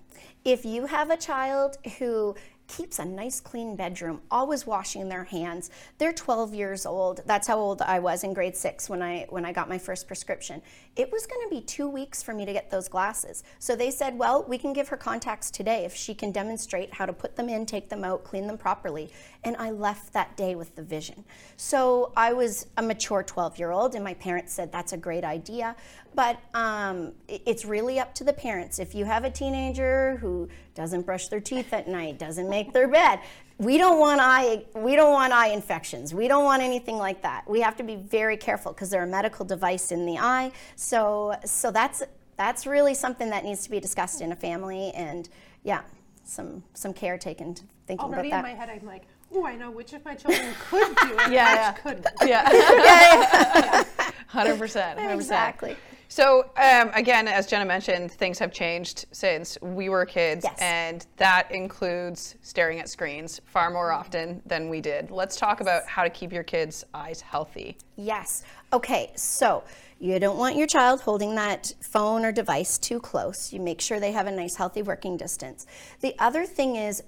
If 0.45 0.65
you 0.65 0.85
have 0.85 1.09
a 1.09 1.17
child 1.17 1.77
who 1.97 2.35
keeps 2.67 2.99
a 2.99 3.05
nice 3.05 3.39
clean 3.39 3.75
bedroom, 3.75 4.21
always 4.31 4.65
washing 4.65 5.09
their 5.09 5.23
hands, 5.23 5.69
they're 5.97 6.13
12 6.13 6.53
years 6.53 6.85
old. 6.85 7.21
That's 7.25 7.47
how 7.47 7.59
old 7.59 7.81
I 7.81 7.99
was 7.99 8.23
in 8.23 8.33
grade 8.33 8.55
6 8.55 8.89
when 8.89 9.01
I 9.01 9.25
when 9.29 9.45
I 9.45 9.51
got 9.51 9.69
my 9.69 9.77
first 9.77 10.07
prescription. 10.07 10.61
It 10.95 11.11
was 11.11 11.25
going 11.25 11.41
to 11.47 11.49
be 11.49 11.61
2 11.61 11.89
weeks 11.89 12.21
for 12.21 12.33
me 12.33 12.45
to 12.45 12.53
get 12.53 12.69
those 12.69 12.87
glasses. 12.87 13.43
So 13.59 13.75
they 13.75 13.91
said, 13.91 14.17
"Well, 14.17 14.45
we 14.47 14.57
can 14.57 14.73
give 14.73 14.87
her 14.89 14.97
contacts 14.97 15.49
today 15.49 15.85
if 15.85 15.95
she 15.95 16.13
can 16.13 16.31
demonstrate 16.31 16.93
how 16.93 17.05
to 17.05 17.13
put 17.13 17.35
them 17.35 17.49
in, 17.49 17.65
take 17.65 17.89
them 17.89 18.03
out, 18.03 18.23
clean 18.23 18.47
them 18.47 18.57
properly." 18.57 19.11
And 19.43 19.57
I 19.57 19.71
left 19.71 20.13
that 20.13 20.37
day 20.37 20.55
with 20.55 20.75
the 20.75 20.83
vision. 20.83 21.25
So 21.57 22.11
I 22.15 22.33
was 22.33 22.67
a 22.77 22.81
mature 22.81 23.23
12 23.23 23.57
year 23.57 23.71
old, 23.71 23.95
and 23.95 24.03
my 24.03 24.13
parents 24.13 24.53
said, 24.53 24.71
That's 24.71 24.93
a 24.93 24.97
great 24.97 25.23
idea. 25.23 25.75
But 26.15 26.39
um, 26.53 27.13
it's 27.27 27.65
really 27.65 27.99
up 27.99 28.13
to 28.15 28.23
the 28.23 28.33
parents. 28.33 28.79
If 28.79 28.93
you 28.93 29.05
have 29.05 29.23
a 29.23 29.29
teenager 29.29 30.17
who 30.17 30.47
doesn't 30.75 31.05
brush 31.05 31.27
their 31.27 31.39
teeth 31.39 31.73
at 31.73 31.87
night, 31.87 32.19
doesn't 32.19 32.49
make 32.49 32.71
their 32.71 32.87
bed, 32.87 33.19
we 33.57 33.77
don't 33.77 33.99
want 33.99 34.19
eye 34.21 34.63
we 34.75 34.95
don't 34.95 35.13
want 35.13 35.33
eye 35.33 35.49
infections. 35.49 36.13
We 36.13 36.27
don't 36.27 36.43
want 36.43 36.61
anything 36.61 36.97
like 36.97 37.21
that. 37.21 37.49
We 37.49 37.61
have 37.61 37.75
to 37.77 37.83
be 37.83 37.95
very 37.95 38.37
careful 38.37 38.73
because 38.73 38.89
they're 38.89 39.03
a 39.03 39.07
medical 39.07 39.45
device 39.45 39.91
in 39.91 40.05
the 40.05 40.17
eye. 40.17 40.51
So 40.75 41.35
so 41.45 41.71
that's 41.71 42.03
that's 42.35 42.65
really 42.65 42.93
something 42.93 43.29
that 43.29 43.43
needs 43.43 43.63
to 43.63 43.69
be 43.69 43.79
discussed 43.79 44.21
in 44.21 44.31
a 44.31 44.35
family 44.35 44.91
and 44.95 45.29
yeah, 45.63 45.81
some 46.23 46.63
some 46.73 46.93
care 46.93 47.17
taken 47.17 47.53
to 47.53 47.63
thinking 47.87 48.05
Already 48.05 48.29
about 48.29 48.43
that 48.43 48.49
in 48.49 48.57
my 48.57 48.65
head, 48.65 48.69
I'm 48.69 48.85
like, 48.85 49.03
oh, 49.33 49.45
I 49.45 49.55
know 49.55 49.71
which 49.71 49.93
of 49.93 50.03
my 50.05 50.15
children 50.15 50.53
could 50.69 50.95
do 50.95 51.13
it. 51.13 51.31
Yeah, 51.31 51.53
yeah. 51.53 51.71
couldn't. 51.73 52.07
Yeah. 52.25 53.83
Hundred 54.27 54.57
percent. 54.57 54.99
Exactly. 54.99 55.75
So 56.13 56.43
um, 56.57 56.91
again, 56.93 57.27
as 57.27 57.47
Jenna 57.47 57.65
mentioned, 57.65 58.11
things 58.11 58.37
have 58.37 58.51
changed 58.51 59.07
since 59.11 59.57
we 59.63 59.89
were 59.89 60.05
kids, 60.05 60.43
Yes. 60.43 60.59
and 60.61 61.07
that 61.17 61.47
includes 61.51 62.35
staring 62.43 62.79
at 62.79 62.87
screens 62.87 63.41
far 63.45 63.71
more 63.71 63.91
often 63.91 64.39
than 64.45 64.69
we 64.69 64.79
did. 64.79 65.09
Let's 65.09 65.35
talk 65.37 65.59
about 65.59 65.87
how 65.87 66.03
to 66.03 66.11
keep 66.11 66.31
your 66.31 66.43
kids' 66.43 66.85
eyes 66.93 67.19
healthy. 67.19 67.79
Yes. 67.95 68.43
Okay, 68.71 69.11
so 69.15 69.63
you 69.97 70.19
don't 70.19 70.37
want 70.37 70.55
your 70.55 70.67
child 70.67 71.01
holding 71.01 71.33
that 71.33 71.73
phone 71.81 72.23
or 72.23 72.31
device 72.31 72.77
too 72.77 72.99
close. 72.99 73.51
You 73.51 73.59
make 73.59 73.81
sure 73.81 73.99
they 73.99 74.11
have 74.11 74.27
a 74.27 74.31
nice, 74.31 74.55
healthy 74.55 74.83
working 74.83 75.17
distance. 75.17 75.65
The 76.01 76.13
other 76.19 76.45
thing 76.45 76.75
is, 76.75 77.01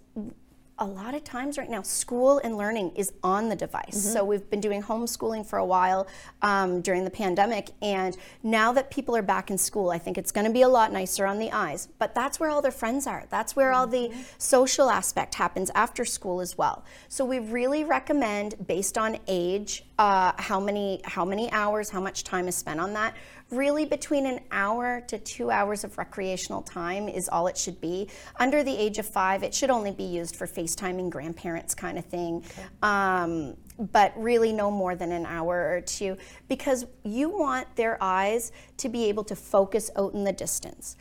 a 0.77 0.85
lot 0.85 1.15
of 1.15 1.23
times 1.23 1.57
right 1.57 1.69
now, 1.69 1.81
school 1.81 2.39
and 2.43 2.57
learning 2.57 2.91
is 2.95 3.13
on 3.23 3.47
the 3.47 3.55
device. 3.55 4.11
So 4.11 4.25
we've 4.25 4.49
been 4.49 4.59
doing 4.59 4.83
homeschooling 4.83 5.45
for 5.45 5.57
a 5.57 5.65
while 5.65 6.05
um, 6.41 6.81
during 6.81 7.05
the 7.05 7.09
pandemic, 7.09 7.69
and 7.81 8.17
now 8.43 8.73
that 8.73 8.91
people 8.91 9.15
are 9.15 9.21
back 9.21 9.49
in 9.49 9.57
school, 9.57 9.89
I 9.89 9.97
think 9.97 10.17
it's 10.17 10.33
going 10.33 10.45
to 10.45 10.51
be 10.51 10.63
a 10.63 10.67
lot 10.67 10.91
nicer 10.91 11.25
on 11.25 11.39
the 11.39 11.51
eyes. 11.51 11.87
But 11.97 12.13
that's 12.13 12.39
where 12.39 12.49
all 12.49 12.61
their 12.61 12.71
friends 12.71 13.07
are. 13.07 13.23
That's 13.29 13.55
where 13.55 13.71
all 13.71 13.87
the 13.87 14.11
social 14.37 14.89
aspect 14.89 15.35
happens 15.35 15.71
after 15.75 16.03
school 16.03 16.41
as 16.41 16.57
well. 16.57 16.83
So 17.07 17.23
we 17.23 17.39
really 17.39 17.85
recommend, 17.85 18.67
based 18.67 18.97
on 18.97 19.17
age 19.27 19.85
uh, 19.97 20.33
how 20.37 20.59
many 20.59 20.99
how 21.05 21.23
many 21.23 21.49
hours, 21.51 21.89
how 21.89 22.01
much 22.01 22.25
time 22.25 22.49
is 22.49 22.55
spent 22.55 22.81
on 22.81 22.93
that. 22.93 23.15
Really, 23.51 23.85
between 23.85 24.25
an 24.25 24.39
hour 24.51 25.01
to 25.07 25.19
two 25.19 25.51
hours 25.51 25.83
of 25.83 25.97
recreational 25.99 26.63
time 26.63 27.07
is 27.07 27.29
all 27.29 27.45
it 27.45 27.55
should 27.57 27.79
be. 27.79 28.09
Under 28.37 28.63
the 28.63 28.75
age 28.75 28.97
of 28.97 29.05
five, 29.05 29.43
it 29.43 29.53
should 29.53 29.69
only 29.69 29.91
be 29.91 30.03
used 30.03 30.35
for 30.35 30.47
FaceTiming 30.47 31.11
grandparents 31.11 31.75
kind 31.75 31.99
of 31.99 32.05
thing. 32.05 32.43
Um, 32.81 33.55
but 33.77 34.13
really 34.15 34.51
no 34.51 34.71
more 34.71 34.95
than 34.95 35.11
an 35.11 35.25
hour 35.25 35.69
or 35.75 35.81
two 35.81 36.17
because 36.47 36.85
you 37.03 37.29
want 37.29 37.67
their 37.75 37.97
eyes 38.01 38.51
to 38.77 38.89
be 38.89 39.05
able 39.05 39.23
to 39.25 39.35
focus 39.35 39.91
out 39.97 40.13
in 40.13 40.23
the 40.23 40.31
distance 40.33 40.95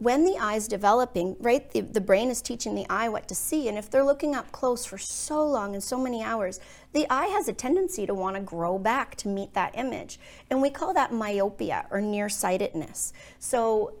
when 0.00 0.24
the 0.24 0.36
eye's 0.38 0.66
developing, 0.66 1.36
right, 1.40 1.70
the, 1.70 1.82
the 1.82 2.00
brain 2.00 2.30
is 2.30 2.40
teaching 2.40 2.74
the 2.74 2.86
eye 2.88 3.08
what 3.08 3.28
to 3.28 3.34
see. 3.34 3.68
And 3.68 3.76
if 3.76 3.90
they're 3.90 4.04
looking 4.04 4.34
up 4.34 4.50
close 4.50 4.86
for 4.86 4.96
so 4.96 5.46
long 5.46 5.74
and 5.74 5.84
so 5.84 5.98
many 5.98 6.22
hours, 6.22 6.58
the 6.94 7.06
eye 7.10 7.26
has 7.26 7.48
a 7.48 7.52
tendency 7.52 8.06
to 8.06 8.14
want 8.14 8.34
to 8.36 8.42
grow 8.42 8.78
back 8.78 9.14
to 9.16 9.28
meet 9.28 9.52
that 9.52 9.76
image. 9.76 10.18
And 10.48 10.62
we 10.62 10.70
call 10.70 10.94
that 10.94 11.12
myopia 11.12 11.86
or 11.90 12.00
nearsightedness. 12.00 13.12
So 13.38 13.94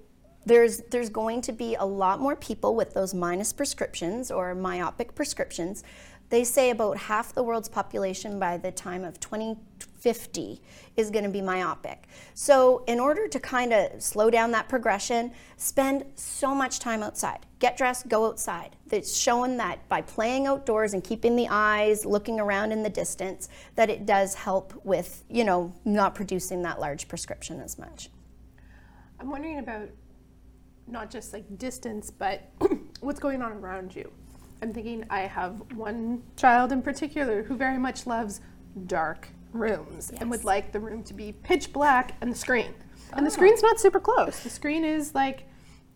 there's, 0.46 0.78
there's 0.90 1.10
going 1.10 1.42
to 1.42 1.52
be 1.52 1.74
a 1.74 1.84
lot 1.84 2.18
more 2.18 2.34
people 2.34 2.74
with 2.74 2.94
those 2.94 3.12
minus 3.12 3.52
prescriptions 3.52 4.30
or 4.30 4.54
myopic 4.54 5.14
prescriptions 5.14 5.84
they 6.30 6.44
say 6.44 6.70
about 6.70 6.96
half 6.96 7.34
the 7.34 7.42
world's 7.42 7.68
population 7.68 8.38
by 8.38 8.56
the 8.56 8.70
time 8.70 9.04
of 9.04 9.18
2050 9.18 10.62
is 10.96 11.10
going 11.10 11.24
to 11.24 11.30
be 11.30 11.42
myopic. 11.42 12.08
So, 12.34 12.84
in 12.86 13.00
order 13.00 13.26
to 13.26 13.40
kind 13.40 13.72
of 13.72 14.00
slow 14.00 14.30
down 14.30 14.52
that 14.52 14.68
progression, 14.68 15.32
spend 15.56 16.04
so 16.14 16.54
much 16.54 16.78
time 16.78 17.02
outside. 17.02 17.46
Get 17.58 17.76
dressed, 17.76 18.08
go 18.08 18.26
outside. 18.26 18.76
It's 18.90 19.16
shown 19.16 19.56
that 19.58 19.86
by 19.88 20.02
playing 20.02 20.46
outdoors 20.46 20.94
and 20.94 21.02
keeping 21.02 21.34
the 21.34 21.48
eyes 21.50 22.06
looking 22.06 22.38
around 22.38 22.70
in 22.70 22.84
the 22.84 22.90
distance, 22.90 23.48
that 23.74 23.90
it 23.90 24.06
does 24.06 24.34
help 24.34 24.72
with, 24.84 25.24
you 25.28 25.44
know, 25.44 25.74
not 25.84 26.14
producing 26.14 26.62
that 26.62 26.80
large 26.80 27.08
prescription 27.08 27.60
as 27.60 27.76
much. 27.76 28.08
I'm 29.18 29.28
wondering 29.28 29.58
about 29.58 29.88
not 30.86 31.10
just 31.10 31.32
like 31.32 31.58
distance, 31.58 32.10
but 32.10 32.50
what's 33.00 33.20
going 33.20 33.42
on 33.42 33.52
around 33.52 33.94
you. 33.94 34.10
I'm 34.62 34.72
thinking 34.72 35.04
I 35.10 35.20
have 35.20 35.62
one 35.74 36.22
child 36.36 36.72
in 36.72 36.82
particular 36.82 37.42
who 37.42 37.56
very 37.56 37.78
much 37.78 38.06
loves 38.06 38.40
dark 38.86 39.28
rooms 39.52 40.10
yes. 40.12 40.20
and 40.20 40.30
would 40.30 40.44
like 40.44 40.72
the 40.72 40.80
room 40.80 41.02
to 41.04 41.14
be 41.14 41.32
pitch 41.32 41.72
black 41.72 42.16
and 42.20 42.30
the 42.30 42.36
screen. 42.36 42.74
And 43.12 43.26
the 43.26 43.30
oh. 43.30 43.34
screen's 43.34 43.62
not 43.62 43.80
super 43.80 44.00
close. 44.00 44.40
The 44.40 44.50
screen 44.50 44.84
is 44.84 45.14
like, 45.14 45.44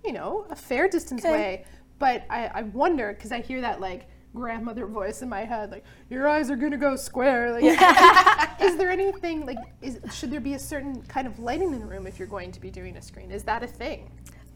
you 0.04 0.12
know, 0.12 0.46
a 0.50 0.56
fair 0.56 0.88
distance 0.88 1.24
away. 1.24 1.64
But 1.98 2.24
I, 2.28 2.46
I 2.46 2.62
wonder, 2.62 3.12
because 3.12 3.32
I 3.32 3.40
hear 3.40 3.60
that 3.60 3.80
like 3.80 4.08
grandmother 4.34 4.86
voice 4.86 5.22
in 5.22 5.28
my 5.28 5.44
head, 5.44 5.70
like, 5.70 5.84
your 6.10 6.26
eyes 6.26 6.50
are 6.50 6.56
gonna 6.56 6.76
go 6.76 6.96
square. 6.96 7.52
Like, 7.52 7.64
is 8.60 8.76
there 8.76 8.90
anything, 8.90 9.46
like, 9.46 9.58
is, 9.80 10.00
should 10.12 10.30
there 10.30 10.40
be 10.40 10.54
a 10.54 10.58
certain 10.58 11.02
kind 11.02 11.26
of 11.26 11.38
lighting 11.38 11.72
in 11.72 11.80
the 11.80 11.86
room 11.86 12.06
if 12.06 12.18
you're 12.18 12.28
going 12.28 12.50
to 12.52 12.60
be 12.60 12.70
doing 12.70 12.96
a 12.96 13.02
screen? 13.02 13.30
Is 13.30 13.44
that 13.44 13.62
a 13.62 13.66
thing? 13.66 14.10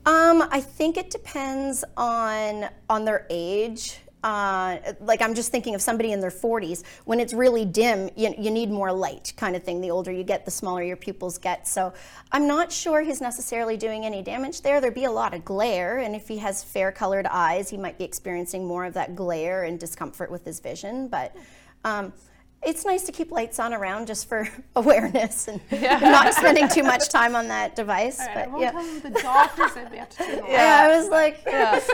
Um, 0.08 0.48
I 0.50 0.62
think 0.62 0.96
it 0.96 1.10
depends 1.10 1.84
on 1.94 2.70
on 2.88 3.04
their 3.04 3.26
age. 3.28 3.98
Uh, 4.24 4.78
like 5.00 5.20
I'm 5.20 5.34
just 5.34 5.52
thinking 5.52 5.74
of 5.74 5.82
somebody 5.82 6.12
in 6.12 6.20
their 6.20 6.30
40s. 6.30 6.82
When 7.04 7.20
it's 7.20 7.34
really 7.34 7.66
dim, 7.66 8.08
you, 8.16 8.34
you 8.38 8.50
need 8.50 8.70
more 8.70 8.90
light, 8.90 9.34
kind 9.36 9.54
of 9.54 9.62
thing. 9.62 9.82
The 9.82 9.90
older 9.90 10.10
you 10.10 10.24
get, 10.24 10.46
the 10.46 10.50
smaller 10.50 10.82
your 10.82 10.96
pupils 10.96 11.36
get. 11.36 11.68
So 11.68 11.92
I'm 12.32 12.46
not 12.46 12.72
sure 12.72 13.02
he's 13.02 13.20
necessarily 13.20 13.76
doing 13.76 14.06
any 14.06 14.22
damage 14.22 14.62
there. 14.62 14.80
There'd 14.80 14.94
be 14.94 15.04
a 15.04 15.10
lot 15.10 15.34
of 15.34 15.44
glare, 15.44 15.98
and 15.98 16.16
if 16.16 16.26
he 16.26 16.38
has 16.38 16.64
fair-colored 16.64 17.26
eyes, 17.26 17.68
he 17.68 17.76
might 17.76 17.98
be 17.98 18.04
experiencing 18.04 18.66
more 18.66 18.86
of 18.86 18.94
that 18.94 19.14
glare 19.14 19.64
and 19.64 19.78
discomfort 19.78 20.30
with 20.30 20.42
his 20.42 20.58
vision. 20.58 21.08
But 21.08 21.36
um, 21.84 22.14
it's 22.62 22.84
nice 22.84 23.04
to 23.04 23.12
keep 23.12 23.30
lights 23.30 23.58
on 23.58 23.72
around 23.72 24.06
just 24.06 24.28
for 24.28 24.48
awareness 24.76 25.48
and 25.48 25.60
yeah. 25.70 25.98
not 25.98 26.34
spending 26.34 26.68
too 26.68 26.82
much 26.82 27.08
time 27.08 27.36
on 27.36 27.48
that 27.48 27.76
device. 27.76 28.18
Right, 28.18 28.34
but, 28.34 28.44
I 28.44 28.46
won't 28.48 28.62
yeah. 28.62 28.70
tell 28.72 29.00
the 29.00 29.10
doctor 29.22 29.68
said 29.68 29.90
we 29.90 29.98
have 29.98 30.08
to 30.10 30.16
turn 30.16 30.38
Yeah. 30.38 30.46
yeah, 30.48 30.88
I 30.88 30.96
was 30.96 31.08
like, 31.08 31.42
yeah. 31.46 31.80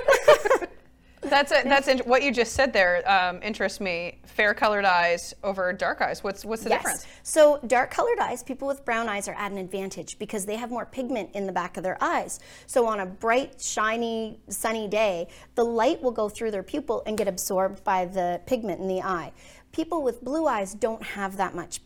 that's 1.22 1.52
a, 1.52 1.62
that's 1.64 1.88
in, 1.88 1.98
what 2.00 2.22
you 2.22 2.30
just 2.30 2.52
said 2.52 2.72
there 2.72 3.02
um, 3.10 3.42
interests 3.42 3.80
me. 3.80 4.18
Fair 4.26 4.52
colored 4.52 4.84
eyes 4.84 5.34
over 5.44 5.72
dark 5.72 6.00
eyes. 6.00 6.24
What's 6.24 6.44
what's 6.44 6.64
the 6.64 6.70
yes. 6.70 6.82
difference? 6.82 7.06
So 7.22 7.60
dark 7.66 7.90
colored 7.90 8.18
eyes, 8.18 8.42
people 8.42 8.66
with 8.66 8.84
brown 8.84 9.08
eyes 9.08 9.28
are 9.28 9.34
at 9.34 9.52
an 9.52 9.58
advantage 9.58 10.18
because 10.18 10.44
they 10.44 10.56
have 10.56 10.70
more 10.70 10.86
pigment 10.86 11.30
in 11.34 11.46
the 11.46 11.52
back 11.52 11.76
of 11.76 11.82
their 11.82 12.02
eyes. 12.02 12.40
So 12.66 12.86
on 12.86 13.00
a 13.00 13.06
bright, 13.06 13.60
shiny, 13.60 14.40
sunny 14.48 14.88
day, 14.88 15.28
the 15.54 15.64
light 15.64 16.02
will 16.02 16.10
go 16.10 16.28
through 16.28 16.50
their 16.50 16.62
pupil 16.62 17.02
and 17.06 17.16
get 17.16 17.28
absorbed 17.28 17.84
by 17.84 18.06
the 18.06 18.40
pigment 18.46 18.80
in 18.80 18.88
the 18.88 19.02
eye 19.02 19.32
people 19.74 20.02
with 20.02 20.22
blue 20.22 20.46
eyes 20.46 20.72
don't 20.72 21.02
have 21.02 21.36
that 21.36 21.54
much 21.54 21.80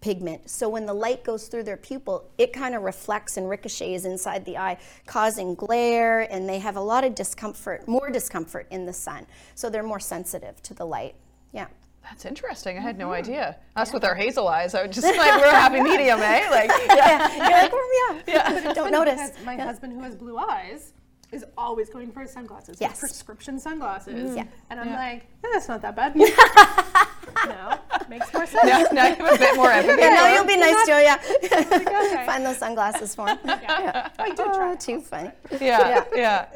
pigment. 0.00 0.48
So 0.48 0.68
when 0.68 0.86
the 0.86 0.94
light 0.94 1.22
goes 1.22 1.46
through 1.46 1.64
their 1.64 1.76
pupil, 1.76 2.30
it 2.38 2.52
kind 2.52 2.74
of 2.74 2.82
reflects 2.82 3.36
and 3.36 3.48
ricochets 3.48 4.04
inside 4.04 4.44
the 4.44 4.56
eye, 4.56 4.78
causing 5.06 5.54
glare, 5.54 6.22
and 6.32 6.48
they 6.48 6.58
have 6.58 6.76
a 6.76 6.80
lot 6.80 7.04
of 7.04 7.14
discomfort, 7.14 7.86
more 7.86 8.10
discomfort 8.10 8.66
in 8.70 8.86
the 8.86 8.92
sun. 8.92 9.26
So 9.54 9.70
they're 9.70 9.82
more 9.82 10.00
sensitive 10.00 10.60
to 10.62 10.74
the 10.74 10.84
light. 10.86 11.14
Yeah. 11.52 11.66
That's 12.02 12.24
interesting. 12.24 12.76
I 12.76 12.80
had 12.80 12.98
no 12.98 13.06
mm-hmm. 13.06 13.14
idea. 13.14 13.56
Us 13.76 13.88
yeah. 13.88 13.94
with 13.94 14.04
our 14.04 14.14
hazel 14.14 14.48
eyes, 14.48 14.74
I 14.74 14.82
would 14.82 14.92
just 14.92 15.06
like 15.06 15.40
we're 15.40 15.46
a 15.46 15.50
happy 15.50 15.80
medium, 15.80 16.20
eh? 16.20 16.48
Like, 16.50 16.70
yeah, 16.88 17.32
you're 17.32 17.62
like, 17.62 17.72
well, 17.72 17.88
yeah, 18.10 18.22
yeah. 18.62 18.72
Don't 18.74 18.90
notice. 18.90 19.32
My 19.44 19.54
yeah. 19.54 19.64
husband, 19.64 19.92
who 19.92 20.00
has 20.00 20.14
blue 20.14 20.36
eyes, 20.36 20.92
is 21.32 21.44
always 21.56 21.88
going 21.88 22.12
for 22.12 22.20
his 22.20 22.30
sunglasses. 22.30 22.78
Yes. 22.80 23.00
Prescription 23.00 23.58
sunglasses. 23.58 24.32
Mm. 24.32 24.36
Yeah. 24.36 24.44
And 24.70 24.80
I'm 24.80 24.88
yeah. 24.88 24.98
like, 24.98 25.22
eh, 25.44 25.48
that's 25.52 25.68
not 25.68 25.82
that 25.82 25.96
bad. 25.96 27.10
No, 27.46 27.78
makes 28.08 28.32
more 28.32 28.46
sense. 28.46 28.64
Now, 28.64 28.86
now 28.92 29.08
you 29.08 29.14
have 29.16 29.34
a 29.34 29.38
bit 29.38 29.56
more 29.56 29.70
empathy. 29.80 30.00
Yeah, 30.00 30.08
now 30.10 30.34
you'll 30.34 30.46
be 30.46 30.56
nice, 30.56 30.86
Julia. 30.86 31.18
okay. 31.44 32.26
Find 32.26 32.44
those 32.44 32.58
sunglasses 32.58 33.14
for 33.14 33.28
him. 33.28 33.38
Yeah. 33.44 33.60
yeah. 33.68 34.08
I 34.18 34.30
do 34.30 34.44
try. 34.44 34.72
Oh, 34.72 34.76
too 34.76 35.00
funny. 35.00 35.30
Yeah, 35.60 36.04
yeah. 36.14 36.48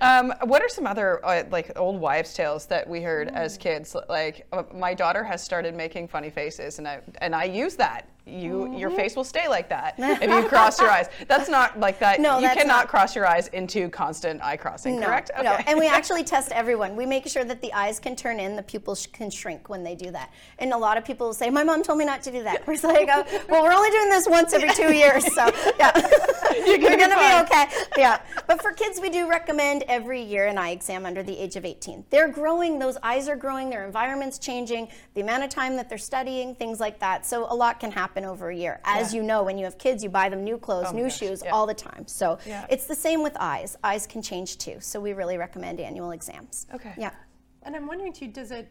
Um, 0.00 0.32
what 0.42 0.62
are 0.62 0.68
some 0.68 0.86
other 0.86 1.24
uh, 1.24 1.44
like 1.50 1.78
old 1.78 2.00
wives' 2.00 2.34
tales 2.34 2.66
that 2.66 2.88
we 2.88 3.00
heard 3.02 3.28
mm. 3.28 3.34
as 3.34 3.56
kids? 3.56 3.96
Like 4.08 4.46
uh, 4.52 4.64
my 4.74 4.94
daughter 4.94 5.24
has 5.24 5.42
started 5.42 5.74
making 5.74 6.08
funny 6.08 6.30
faces, 6.30 6.78
and 6.78 6.88
I 6.88 7.00
and 7.18 7.34
I 7.34 7.44
use 7.44 7.76
that 7.76 8.08
you 8.26 8.52
mm-hmm. 8.52 8.74
your 8.74 8.90
face 8.90 9.16
will 9.16 9.24
stay 9.24 9.48
like 9.48 9.68
that 9.68 9.94
if 9.98 10.22
you 10.22 10.48
cross 10.48 10.80
your 10.80 10.90
eyes. 10.90 11.08
That's 11.28 11.48
not 11.48 11.78
like 11.78 11.98
that. 11.98 12.20
No, 12.20 12.38
you 12.38 12.48
cannot 12.48 12.66
not. 12.66 12.88
cross 12.88 13.14
your 13.14 13.26
eyes 13.26 13.48
into 13.48 13.90
constant 13.90 14.42
eye 14.42 14.56
crossing. 14.56 14.98
No, 14.98 15.06
correct? 15.06 15.30
Okay. 15.34 15.42
No, 15.42 15.58
and 15.66 15.78
we 15.78 15.86
actually 15.98 16.24
test 16.24 16.50
everyone. 16.52 16.96
We 16.96 17.04
make 17.04 17.26
sure 17.28 17.44
that 17.44 17.60
the 17.60 17.72
eyes 17.74 18.00
can 18.00 18.16
turn 18.16 18.40
in, 18.40 18.56
the 18.56 18.62
pupils 18.62 19.06
can 19.12 19.30
shrink 19.30 19.68
when 19.68 19.82
they 19.82 19.94
do 19.94 20.10
that. 20.12 20.32
And 20.58 20.72
a 20.72 20.78
lot 20.78 20.96
of 20.96 21.04
people 21.04 21.26
will 21.26 21.34
say, 21.34 21.50
"My 21.50 21.64
mom 21.64 21.82
told 21.82 21.98
me 21.98 22.06
not 22.06 22.22
to 22.22 22.32
do 22.32 22.42
that." 22.44 22.66
We're 22.66 22.78
like, 22.82 23.08
oh, 23.12 23.24
"Well, 23.48 23.62
we're 23.62 23.72
only 23.72 23.90
doing 23.90 24.08
this 24.08 24.26
once 24.26 24.54
every 24.54 24.70
two 24.70 24.92
years, 24.94 25.24
so 25.34 25.50
yeah, 25.78 25.92
you're 26.66 26.78
gonna, 26.78 26.96
gonna 26.96 27.16
be, 27.16 27.20
be, 27.20 27.54
okay." 27.54 27.66
Yeah, 27.98 28.20
but 28.46 28.62
for 28.62 28.72
kids, 28.72 29.00
we 29.00 29.10
do 29.10 29.28
recommend 29.28 29.82
every 29.82 30.22
year 30.22 30.46
an 30.46 30.56
eye 30.56 30.70
exam 30.70 31.04
under 31.04 31.22
the 31.22 31.38
age 31.38 31.56
of 31.56 31.64
18. 31.66 32.06
They're 32.08 32.28
growing; 32.28 32.78
those 32.78 32.96
eyes 33.02 33.28
are 33.28 33.36
growing. 33.36 33.68
Their 33.68 33.84
environment's 33.84 34.38
changing. 34.38 34.88
The 35.12 35.20
amount 35.20 35.44
of 35.44 35.50
time 35.50 35.76
that 35.76 35.90
they're 35.90 35.98
studying, 35.98 36.54
things 36.54 36.80
like 36.80 36.98
that. 37.00 37.26
So 37.26 37.46
a 37.50 37.54
lot 37.54 37.80
can 37.80 37.92
happen 37.92 38.13
over 38.22 38.50
a 38.50 38.54
year. 38.54 38.80
As 38.84 39.14
yeah. 39.14 39.20
you 39.20 39.26
know, 39.26 39.42
when 39.42 39.56
you 39.56 39.64
have 39.64 39.78
kids, 39.78 40.02
you 40.04 40.10
buy 40.10 40.28
them 40.28 40.44
new 40.44 40.58
clothes, 40.58 40.88
oh 40.90 40.92
new 40.92 41.04
gosh. 41.04 41.18
shoes 41.18 41.42
yeah. 41.42 41.52
all 41.52 41.66
the 41.66 41.74
time. 41.74 42.06
So 42.06 42.38
yeah. 42.44 42.66
it's 42.68 42.84
the 42.86 42.94
same 42.94 43.22
with 43.22 43.34
eyes. 43.40 43.78
Eyes 43.82 44.06
can 44.06 44.20
change 44.20 44.58
too. 44.58 44.76
So 44.80 45.00
we 45.00 45.14
really 45.14 45.38
recommend 45.38 45.80
annual 45.80 46.10
exams. 46.10 46.66
Okay. 46.74 46.92
Yeah. 46.98 47.12
And 47.62 47.74
I'm 47.74 47.86
wondering 47.86 48.12
too, 48.12 48.28
does 48.28 48.50
it, 48.50 48.70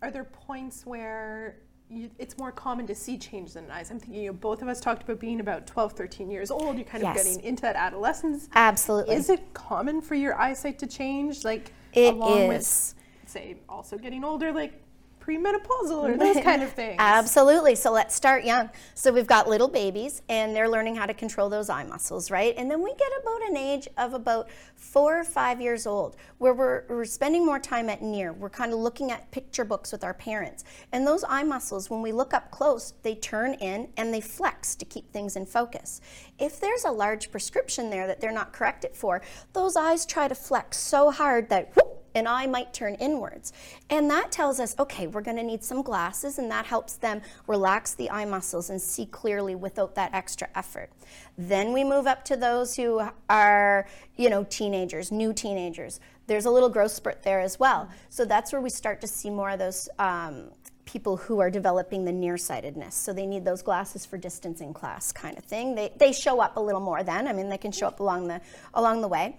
are 0.00 0.10
there 0.10 0.24
points 0.24 0.86
where 0.86 1.58
you, 1.92 2.10
it's 2.18 2.38
more 2.38 2.50
common 2.50 2.86
to 2.86 2.94
see 2.94 3.18
change 3.18 3.54
in 3.54 3.70
eyes. 3.70 3.90
I'm 3.90 3.98
thinking, 3.98 4.22
you 4.22 4.28
know, 4.28 4.32
both 4.32 4.62
of 4.62 4.68
us 4.68 4.80
talked 4.80 5.02
about 5.02 5.20
being 5.20 5.40
about 5.40 5.66
12, 5.66 5.92
13 5.92 6.30
years 6.30 6.50
old. 6.50 6.76
You're 6.76 6.86
kind 6.86 7.04
of 7.04 7.14
yes. 7.14 7.24
getting 7.24 7.44
into 7.44 7.62
that 7.62 7.76
adolescence. 7.76 8.48
Absolutely. 8.54 9.14
Is 9.14 9.28
it 9.28 9.52
common 9.52 10.00
for 10.00 10.14
your 10.14 10.34
eyesight 10.40 10.78
to 10.80 10.86
change? 10.86 11.44
Like, 11.44 11.72
it 11.92 12.14
along 12.14 12.38
is. 12.38 12.48
with, 12.48 13.30
say, 13.30 13.56
also 13.68 13.98
getting 13.98 14.24
older, 14.24 14.52
like 14.52 14.82
premenopausal 15.22 16.02
or 16.02 16.16
those 16.16 16.42
kind 16.42 16.62
of 16.62 16.72
things. 16.72 16.96
Absolutely. 16.98 17.74
So 17.74 17.92
let's 17.92 18.14
start 18.14 18.44
young. 18.44 18.70
So 18.94 19.12
we've 19.12 19.26
got 19.26 19.48
little 19.48 19.68
babies 19.68 20.22
and 20.28 20.54
they're 20.54 20.68
learning 20.68 20.96
how 20.96 21.06
to 21.06 21.14
control 21.14 21.48
those 21.48 21.68
eye 21.68 21.84
muscles, 21.84 22.30
right? 22.30 22.54
And 22.56 22.70
then 22.70 22.82
we 22.82 22.94
get 22.94 23.10
about 23.20 23.42
an 23.48 23.56
age 23.56 23.88
of 23.96 24.14
about 24.14 24.48
four 24.74 25.18
or 25.18 25.24
five 25.24 25.60
years 25.60 25.86
old 25.86 26.16
where 26.38 26.54
we're, 26.54 26.84
we're 26.88 27.04
spending 27.04 27.46
more 27.46 27.58
time 27.58 27.88
at 27.88 28.02
near. 28.02 28.32
We're 28.32 28.50
kind 28.50 28.72
of 28.72 28.78
looking 28.78 29.10
at 29.10 29.30
picture 29.30 29.64
books 29.64 29.92
with 29.92 30.04
our 30.04 30.14
parents. 30.14 30.64
And 30.92 31.06
those 31.06 31.24
eye 31.28 31.44
muscles, 31.44 31.88
when 31.88 32.02
we 32.02 32.12
look 32.12 32.34
up 32.34 32.50
close, 32.50 32.94
they 33.02 33.14
turn 33.14 33.54
in 33.54 33.88
and 33.96 34.12
they 34.12 34.20
flex 34.20 34.74
to 34.76 34.84
keep 34.84 35.12
things 35.12 35.36
in 35.36 35.46
focus. 35.46 36.00
If 36.38 36.60
there's 36.60 36.84
a 36.84 36.90
large 36.90 37.30
prescription 37.30 37.90
there 37.90 38.06
that 38.06 38.20
they're 38.20 38.32
not 38.32 38.52
corrected 38.52 38.96
for, 38.96 39.22
those 39.52 39.76
eyes 39.76 40.04
try 40.04 40.28
to 40.28 40.34
flex 40.34 40.78
so 40.78 41.10
hard 41.10 41.48
that 41.50 41.74
whoop, 41.76 42.01
an 42.14 42.26
eye 42.26 42.46
might 42.46 42.72
turn 42.72 42.94
inwards. 42.94 43.52
And 43.90 44.10
that 44.10 44.32
tells 44.32 44.60
us, 44.60 44.74
okay, 44.78 45.06
we're 45.06 45.22
going 45.22 45.36
to 45.36 45.42
need 45.42 45.64
some 45.64 45.82
glasses, 45.82 46.38
and 46.38 46.50
that 46.50 46.66
helps 46.66 46.94
them 46.94 47.22
relax 47.46 47.94
the 47.94 48.10
eye 48.10 48.24
muscles 48.24 48.70
and 48.70 48.80
see 48.80 49.06
clearly 49.06 49.54
without 49.54 49.94
that 49.94 50.12
extra 50.12 50.48
effort. 50.54 50.90
Then 51.38 51.72
we 51.72 51.84
move 51.84 52.06
up 52.06 52.24
to 52.26 52.36
those 52.36 52.76
who 52.76 53.02
are, 53.28 53.86
you 54.16 54.30
know, 54.30 54.44
teenagers, 54.44 55.10
new 55.10 55.32
teenagers. 55.32 56.00
There's 56.26 56.44
a 56.44 56.50
little 56.50 56.68
growth 56.68 56.92
spurt 56.92 57.22
there 57.22 57.40
as 57.40 57.58
well. 57.58 57.88
So 58.08 58.24
that's 58.24 58.52
where 58.52 58.60
we 58.62 58.70
start 58.70 59.00
to 59.00 59.06
see 59.06 59.30
more 59.30 59.50
of 59.50 59.58
those. 59.58 59.88
Um, 59.98 60.50
people 60.92 61.16
who 61.16 61.40
are 61.40 61.50
developing 61.50 62.04
the 62.04 62.12
nearsightedness. 62.12 62.94
So 62.94 63.14
they 63.14 63.24
need 63.24 63.46
those 63.46 63.62
glasses 63.62 64.04
for 64.04 64.18
distance 64.18 64.60
in 64.60 64.74
class 64.74 65.10
kind 65.10 65.38
of 65.38 65.44
thing. 65.44 65.74
They, 65.74 65.90
they 65.96 66.12
show 66.12 66.40
up 66.40 66.58
a 66.58 66.60
little 66.60 66.82
more 66.82 67.02
then. 67.02 67.26
I 67.26 67.32
mean, 67.32 67.48
they 67.48 67.56
can 67.56 67.72
show 67.72 67.86
up 67.86 68.00
along 68.00 68.28
the, 68.28 68.42
along 68.74 69.00
the 69.00 69.08
way. 69.08 69.36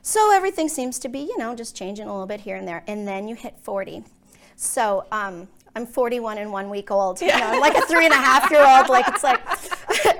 So 0.00 0.32
everything 0.32 0.68
seems 0.68 0.98
to 1.00 1.08
be, 1.10 1.20
you 1.20 1.36
know, 1.36 1.54
just 1.54 1.76
changing 1.76 2.06
a 2.06 2.10
little 2.10 2.26
bit 2.26 2.40
here 2.40 2.56
and 2.56 2.66
there. 2.66 2.82
And 2.86 3.06
then 3.06 3.28
you 3.28 3.34
hit 3.34 3.54
40. 3.60 4.02
So 4.56 5.04
um, 5.12 5.46
I'm 5.76 5.86
41 5.86 6.38
and 6.38 6.50
one 6.50 6.70
week 6.70 6.90
old. 6.90 7.20
You 7.20 7.28
know, 7.28 7.34
I'm 7.34 7.60
like 7.60 7.76
a 7.76 7.82
three 7.82 8.06
and 8.06 8.14
a 8.14 8.16
half 8.16 8.50
year 8.50 8.66
old. 8.66 8.88
Like 8.88 9.06
it's 9.08 9.24
like, 9.24 9.40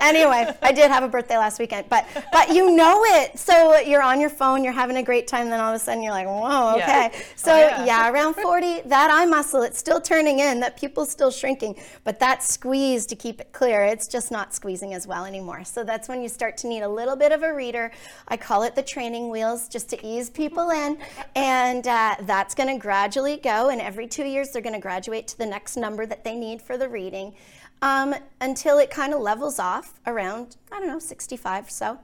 anyway, 0.04 0.54
I 0.62 0.72
did 0.72 0.90
have 0.90 1.02
a 1.02 1.08
birthday 1.08 1.36
last 1.36 1.58
weekend, 1.58 1.88
but 1.88 2.06
but 2.32 2.50
you 2.50 2.74
know 2.74 3.02
it. 3.04 3.38
So 3.38 3.78
you're 3.80 4.02
on 4.02 4.20
your 4.20 4.30
phone, 4.30 4.62
you're 4.64 4.72
having 4.72 4.96
a 4.96 5.02
great 5.02 5.26
time, 5.26 5.50
then 5.50 5.60
all 5.60 5.70
of 5.74 5.76
a 5.76 5.78
sudden 5.78 6.02
you're 6.02 6.12
like, 6.12 6.26
whoa, 6.26 6.76
Yeah. 6.76 7.08
okay. 7.10 7.22
So 7.36 7.52
Oh, 7.52 7.58
yeah. 7.58 7.84
yeah. 7.84 8.10
around 8.10 8.34
40, 8.34 8.82
that 8.86 9.10
eye 9.10 9.24
muscle, 9.26 9.62
it's 9.62 9.78
still 9.78 10.00
turning 10.00 10.38
in, 10.40 10.60
that 10.60 10.76
pupil's 10.76 11.10
still 11.10 11.30
shrinking, 11.30 11.76
but 12.04 12.18
that 12.20 12.42
squeeze 12.42 13.06
to 13.06 13.16
keep 13.16 13.40
it 13.40 13.52
clear, 13.52 13.84
it's 13.84 14.08
just 14.08 14.30
not 14.30 14.54
squeezing 14.54 14.94
as 14.94 15.06
well 15.06 15.24
anymore. 15.24 15.64
So 15.64 15.84
that's 15.84 16.08
when 16.08 16.22
you 16.22 16.28
start 16.28 16.56
to 16.58 16.66
need 16.66 16.82
a 16.82 16.88
little 16.88 17.16
bit 17.16 17.32
of 17.32 17.42
a 17.42 17.52
reader. 17.54 17.90
I 18.28 18.36
call 18.36 18.62
it 18.62 18.74
the 18.74 18.82
training 18.82 19.30
wheels, 19.30 19.68
just 19.68 19.88
to 19.90 20.06
ease 20.06 20.30
people 20.30 20.70
in, 20.70 20.98
and 21.36 21.86
uh, 21.86 22.16
that's 22.22 22.54
going 22.54 22.68
to 22.68 22.78
gradually 22.80 23.36
go. 23.36 23.68
And 23.70 23.80
every 23.80 24.06
two 24.06 24.24
years, 24.24 24.50
they're 24.50 24.62
going 24.62 24.74
to 24.74 24.80
graduate 24.80 25.26
to 25.28 25.38
the 25.38 25.46
next 25.46 25.76
number 25.76 26.06
that 26.06 26.24
they 26.24 26.34
need 26.34 26.60
for 26.60 26.76
the 26.76 26.88
reading. 26.88 27.34
Um, 27.82 28.14
until 28.40 28.78
it 28.78 28.88
kind 28.90 29.12
of 29.12 29.20
levels 29.20 29.58
off 29.58 29.93
around, 30.06 30.56
I 30.72 30.78
don't 30.78 30.88
know, 30.88 30.98
65 30.98 31.66
or 31.66 31.70
so. 31.70 31.98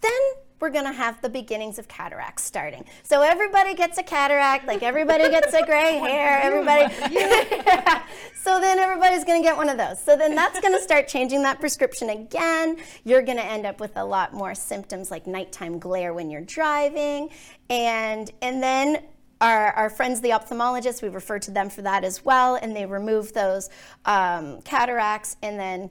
Then 0.00 0.12
we're 0.60 0.70
going 0.70 0.84
to 0.86 0.92
have 0.92 1.20
the 1.20 1.28
beginnings 1.28 1.78
of 1.78 1.88
cataracts 1.88 2.42
starting. 2.44 2.84
So 3.02 3.20
everybody 3.22 3.74
gets 3.74 3.98
a 3.98 4.02
cataract, 4.02 4.66
like 4.66 4.82
everybody 4.82 5.28
gets 5.28 5.52
a 5.52 5.64
gray 5.64 5.98
hair, 5.98 6.40
everybody. 6.40 6.94
so 8.34 8.60
then 8.60 8.78
everybody's 8.78 9.24
going 9.24 9.42
to 9.42 9.46
get 9.46 9.56
one 9.56 9.68
of 9.68 9.76
those. 9.76 10.02
So 10.02 10.16
then 10.16 10.34
that's 10.34 10.60
going 10.60 10.72
to 10.72 10.80
start 10.80 11.08
changing 11.08 11.42
that 11.42 11.60
prescription 11.60 12.10
again. 12.10 12.78
You're 13.04 13.22
going 13.22 13.36
to 13.36 13.44
end 13.44 13.66
up 13.66 13.80
with 13.80 13.96
a 13.96 14.04
lot 14.04 14.32
more 14.32 14.54
symptoms 14.54 15.10
like 15.10 15.26
nighttime 15.26 15.78
glare 15.78 16.14
when 16.14 16.30
you're 16.30 16.40
driving. 16.40 17.30
And 17.68 18.30
and 18.40 18.62
then 18.62 19.02
our, 19.40 19.72
our 19.72 19.90
friends, 19.90 20.20
the 20.22 20.30
ophthalmologists, 20.30 21.02
we 21.02 21.08
refer 21.08 21.38
to 21.40 21.50
them 21.50 21.68
for 21.68 21.82
that 21.82 22.04
as 22.04 22.24
well, 22.24 22.54
and 22.54 22.74
they 22.74 22.86
remove 22.86 23.34
those 23.34 23.68
um, 24.06 24.62
cataracts, 24.62 25.36
and 25.42 25.58
then 25.58 25.90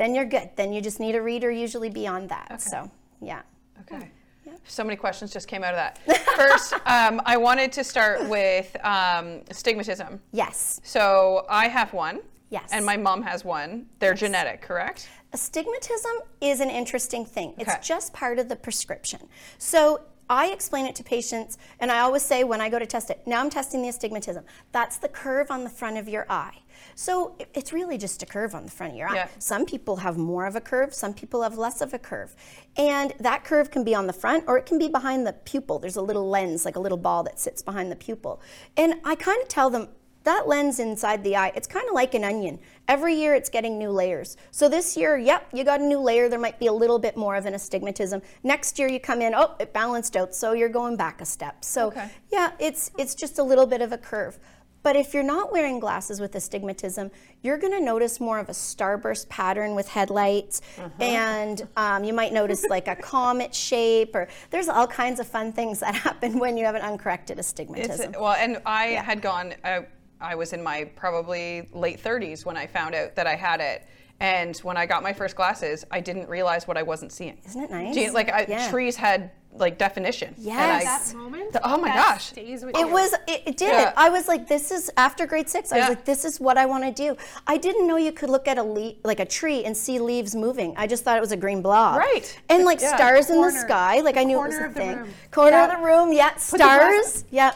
then 0.00 0.14
you're 0.14 0.24
good. 0.24 0.48
Then 0.56 0.72
you 0.72 0.80
just 0.80 0.98
need 0.98 1.14
a 1.14 1.20
reader, 1.20 1.50
usually 1.50 1.90
beyond 1.90 2.30
that. 2.30 2.62
So 2.62 2.90
yeah. 3.20 3.42
Okay. 3.82 4.10
So 4.64 4.82
many 4.82 4.96
questions 4.96 5.32
just 5.32 5.46
came 5.46 5.62
out 5.62 5.74
of 5.74 5.76
that. 5.76 6.26
First, 6.36 6.72
um, 6.86 7.20
I 7.26 7.36
wanted 7.36 7.70
to 7.72 7.84
start 7.84 8.26
with 8.28 8.74
um, 8.84 9.42
stigmatism. 9.50 10.18
Yes. 10.32 10.80
So 10.84 11.44
I 11.48 11.68
have 11.68 11.92
one. 11.92 12.20
Yes. 12.48 12.70
And 12.72 12.84
my 12.84 12.96
mom 12.96 13.22
has 13.22 13.44
one. 13.44 13.86
They're 13.98 14.14
genetic, 14.14 14.62
correct? 14.62 15.08
Astigmatism 15.32 16.12
is 16.40 16.60
an 16.60 16.70
interesting 16.70 17.24
thing. 17.24 17.50
Okay. 17.60 17.70
It's 17.72 17.86
just 17.86 18.12
part 18.12 18.38
of 18.38 18.48
the 18.48 18.56
prescription. 18.56 19.20
So 19.58 20.00
I 20.30 20.46
explain 20.52 20.86
it 20.86 20.94
to 20.94 21.02
patients, 21.02 21.58
and 21.80 21.90
I 21.90 21.98
always 21.98 22.22
say 22.22 22.44
when 22.44 22.60
I 22.60 22.68
go 22.68 22.78
to 22.78 22.86
test 22.86 23.10
it, 23.10 23.20
now 23.26 23.40
I'm 23.40 23.50
testing 23.50 23.82
the 23.82 23.88
astigmatism. 23.88 24.44
That's 24.70 24.96
the 24.96 25.08
curve 25.08 25.50
on 25.50 25.64
the 25.64 25.70
front 25.70 25.98
of 25.98 26.08
your 26.08 26.24
eye. 26.30 26.54
So 26.94 27.36
it's 27.52 27.72
really 27.72 27.98
just 27.98 28.22
a 28.22 28.26
curve 28.26 28.54
on 28.54 28.64
the 28.64 28.70
front 28.70 28.92
of 28.92 28.98
your 28.98 29.08
eye. 29.08 29.14
Yeah. 29.16 29.28
Some 29.40 29.66
people 29.66 29.96
have 29.96 30.16
more 30.16 30.46
of 30.46 30.54
a 30.54 30.60
curve, 30.60 30.94
some 30.94 31.12
people 31.12 31.42
have 31.42 31.58
less 31.58 31.80
of 31.80 31.92
a 31.94 31.98
curve. 31.98 32.36
And 32.76 33.12
that 33.18 33.42
curve 33.44 33.72
can 33.72 33.82
be 33.82 33.94
on 33.94 34.06
the 34.06 34.12
front 34.12 34.44
or 34.46 34.56
it 34.56 34.66
can 34.66 34.78
be 34.78 34.86
behind 34.86 35.26
the 35.26 35.32
pupil. 35.32 35.80
There's 35.80 35.96
a 35.96 36.02
little 36.02 36.28
lens, 36.28 36.64
like 36.64 36.76
a 36.76 36.80
little 36.80 36.96
ball 36.96 37.24
that 37.24 37.40
sits 37.40 37.60
behind 37.60 37.90
the 37.90 37.96
pupil. 37.96 38.40
And 38.76 38.94
I 39.04 39.16
kind 39.16 39.42
of 39.42 39.48
tell 39.48 39.68
them 39.68 39.88
that 40.30 40.46
lens 40.46 40.78
inside 40.78 41.24
the 41.24 41.34
eye, 41.36 41.52
it's 41.56 41.66
kind 41.66 41.86
of 41.88 41.94
like 41.94 42.14
an 42.14 42.22
onion. 42.24 42.58
Every 42.86 43.14
year 43.14 43.34
it's 43.34 43.50
getting 43.50 43.78
new 43.78 43.90
layers. 43.90 44.36
So 44.52 44.68
this 44.68 44.96
year, 44.96 45.18
yep, 45.18 45.46
you 45.52 45.64
got 45.64 45.80
a 45.80 45.84
new 45.84 45.98
layer. 46.00 46.28
There 46.28 46.38
might 46.38 46.58
be 46.60 46.68
a 46.68 46.72
little 46.72 46.98
bit 47.00 47.16
more 47.16 47.34
of 47.34 47.46
an 47.46 47.54
astigmatism. 47.54 48.22
Next 48.44 48.78
year 48.78 48.88
you 48.88 49.00
come 49.00 49.20
in, 49.22 49.34
oh, 49.34 49.54
it 49.58 49.72
balanced 49.72 50.16
out, 50.16 50.34
so 50.34 50.52
you're 50.52 50.68
going 50.68 50.96
back 50.96 51.20
a 51.20 51.24
step. 51.24 51.64
So 51.64 51.88
Okay. 51.88 52.08
yeah, 52.32 52.52
it's 52.60 52.92
it's 52.96 53.14
just 53.16 53.38
a 53.38 53.42
little 53.42 53.66
bit 53.66 53.82
of 53.82 53.90
a 53.92 53.98
curve. 53.98 54.38
But 54.82 54.96
if 54.96 55.12
you're 55.12 55.30
not 55.36 55.52
wearing 55.52 55.78
glasses 55.78 56.20
with 56.20 56.34
astigmatism, 56.34 57.10
you're 57.42 57.58
going 57.58 57.74
to 57.78 57.84
notice 57.92 58.18
more 58.18 58.38
of 58.38 58.48
a 58.48 58.52
starburst 58.52 59.28
pattern 59.28 59.74
with 59.74 59.86
headlights, 59.88 60.62
and 60.98 61.68
um, 61.76 62.02
you 62.02 62.14
might 62.14 62.32
notice 62.32 62.64
like 62.76 62.88
a 62.88 62.96
comet 62.96 63.54
shape, 63.54 64.14
or 64.14 64.26
there's 64.50 64.68
all 64.70 64.86
kinds 64.86 65.20
of 65.20 65.26
fun 65.28 65.52
things 65.52 65.80
that 65.80 65.94
happen 66.06 66.38
when 66.38 66.56
you 66.56 66.64
have 66.64 66.76
an 66.76 66.80
uncorrected 66.82 67.38
It's 67.38 67.48
astigmatism. 67.48 68.12
well, 68.18 68.32
and 68.44 68.56
I 68.64 68.84
had 69.10 69.20
gone. 69.20 69.52
Uh, 69.62 69.82
I 70.20 70.34
was 70.34 70.52
in 70.52 70.62
my 70.62 70.84
probably 70.96 71.68
late 71.72 72.02
30s 72.02 72.44
when 72.44 72.56
I 72.56 72.66
found 72.66 72.94
out 72.94 73.14
that 73.16 73.26
I 73.26 73.34
had 73.36 73.60
it. 73.60 73.86
And 74.22 74.54
when 74.58 74.76
I 74.76 74.84
got 74.84 75.02
my 75.02 75.14
first 75.14 75.34
glasses, 75.34 75.84
I 75.90 76.00
didn't 76.00 76.28
realize 76.28 76.68
what 76.68 76.76
I 76.76 76.82
wasn't 76.82 77.10
seeing. 77.10 77.38
Isn't 77.46 77.62
it 77.64 77.70
nice? 77.70 77.94
Do 77.94 78.00
you- 78.00 78.12
like 78.12 78.28
I, 78.30 78.44
Yeah. 78.48 78.68
trees 78.70 78.96
had 78.96 79.30
like 79.52 79.78
definition. 79.78 80.28
and 80.36 80.44
Yes. 80.44 80.82
I- 80.82 80.84
That 80.84 81.16
moment. 81.18 81.52
The- 81.54 81.66
oh 81.66 81.78
my 81.78 81.88
that 81.88 81.96
gosh. 82.12 82.26
Stays 82.26 82.62
with 82.64 82.76
It 82.76 82.80
you. 82.80 82.88
was. 82.88 83.14
It, 83.26 83.42
it 83.46 83.56
did. 83.56 83.72
Yeah. 83.72 83.92
I 83.96 84.08
was 84.10 84.28
like, 84.28 84.46
this 84.46 84.70
is 84.70 84.92
after 84.98 85.26
grade 85.26 85.48
six. 85.48 85.72
I 85.72 85.78
was 85.80 85.88
like, 85.88 86.04
this 86.04 86.24
is 86.26 86.38
what 86.38 86.56
I 86.58 86.66
want 86.66 86.84
to 86.84 86.92
do. 86.92 87.16
I 87.48 87.56
didn't 87.56 87.86
know 87.88 87.96
you 87.96 88.12
could 88.12 88.28
look 88.30 88.46
at 88.46 88.58
a 88.58 88.62
le- 88.62 88.92
like 89.02 89.18
a 89.20 89.24
tree 89.24 89.64
and 89.64 89.74
see 89.76 89.98
leaves 89.98 90.36
moving. 90.36 90.74
I 90.76 90.86
just 90.86 91.02
thought 91.02 91.16
it 91.16 91.20
was 91.20 91.32
a 91.32 91.36
green 91.36 91.62
blob. 91.62 91.96
Right. 91.98 92.38
And 92.50 92.64
like 92.64 92.80
Yeah. 92.80 92.94
stars 92.94 93.30
in 93.30 93.40
the 93.40 93.50
sky. 93.50 94.00
Like 94.02 94.16
I 94.18 94.22
knew 94.24 94.38
it 94.44 94.48
was 94.48 94.56
a 94.58 94.68
thing. 94.68 94.98
room. 94.98 95.14
Corner 95.32 95.50
Yeah. 95.52 95.64
of 95.64 95.80
the 95.80 95.84
room. 95.86 96.12
Yeah. 96.12 96.30
the 96.34 96.40
Stars. 96.40 96.58
glasses- 96.60 97.24
Yeah. 97.30 97.52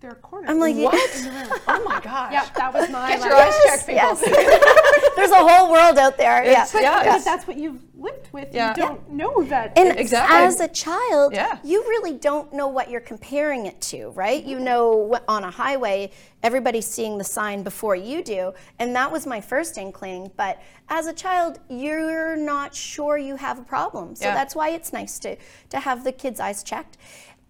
They're 0.00 0.14
corner. 0.14 0.48
I'm 0.48 0.60
like, 0.60 0.76
What? 0.76 0.94
oh 1.68 1.82
my 1.84 2.00
gosh. 2.00 2.32
Yep, 2.32 2.54
that 2.54 2.72
was 2.72 2.88
my. 2.90 3.08
Get 3.08 3.20
like, 3.20 3.28
your 3.30 3.36
eyes 3.38 3.54
checked, 3.64 3.86
people. 3.86 3.94
Yes. 3.94 5.12
There's 5.16 5.30
a 5.32 5.36
whole 5.48 5.72
world 5.72 5.98
out 5.98 6.16
there. 6.16 6.44
Yeah. 6.44 6.50
It's- 6.50 6.72
yeah. 6.74 6.98
But 6.98 7.04
Yes. 7.06 7.24
that's 7.24 7.48
what 7.48 7.56
you've 7.56 7.82
lived 7.96 8.28
with. 8.32 8.54
Yeah. 8.54 8.70
You 8.70 8.74
don't 8.76 9.10
know 9.10 9.42
that. 9.44 9.76
And 9.76 9.98
Exactly. 9.98 10.36
as 10.36 10.60
a 10.60 10.68
child, 10.68 11.32
Yeah. 11.32 11.58
you 11.64 11.82
really 11.88 12.12
don't 12.14 12.52
know 12.52 12.68
what 12.68 12.88
you're 12.90 13.00
comparing 13.00 13.66
it 13.66 13.80
to, 13.82 14.10
right? 14.10 14.44
You 14.44 14.60
know, 14.60 15.18
on 15.26 15.42
a 15.42 15.50
highway, 15.50 16.12
everybody's 16.44 16.86
seeing 16.86 17.18
the 17.18 17.24
sign 17.24 17.64
before 17.64 17.96
you 17.96 18.22
do, 18.22 18.52
and 18.78 18.94
that 18.94 19.10
was 19.10 19.26
my 19.26 19.40
first 19.40 19.76
inkling. 19.78 20.30
But 20.36 20.62
as 20.88 21.08
a 21.08 21.12
child, 21.12 21.58
you're 21.68 22.36
not 22.36 22.72
sure 22.72 23.18
you 23.18 23.34
have 23.34 23.58
a 23.58 23.62
problem, 23.64 24.14
so 24.14 24.26
Yeah. 24.26 24.34
that's 24.34 24.54
why 24.54 24.68
it's 24.68 24.92
nice 24.92 25.18
to 25.20 25.34
to 25.70 25.80
have 25.80 26.04
the 26.04 26.12
kids' 26.12 26.38
eyes 26.38 26.62
checked. 26.62 26.96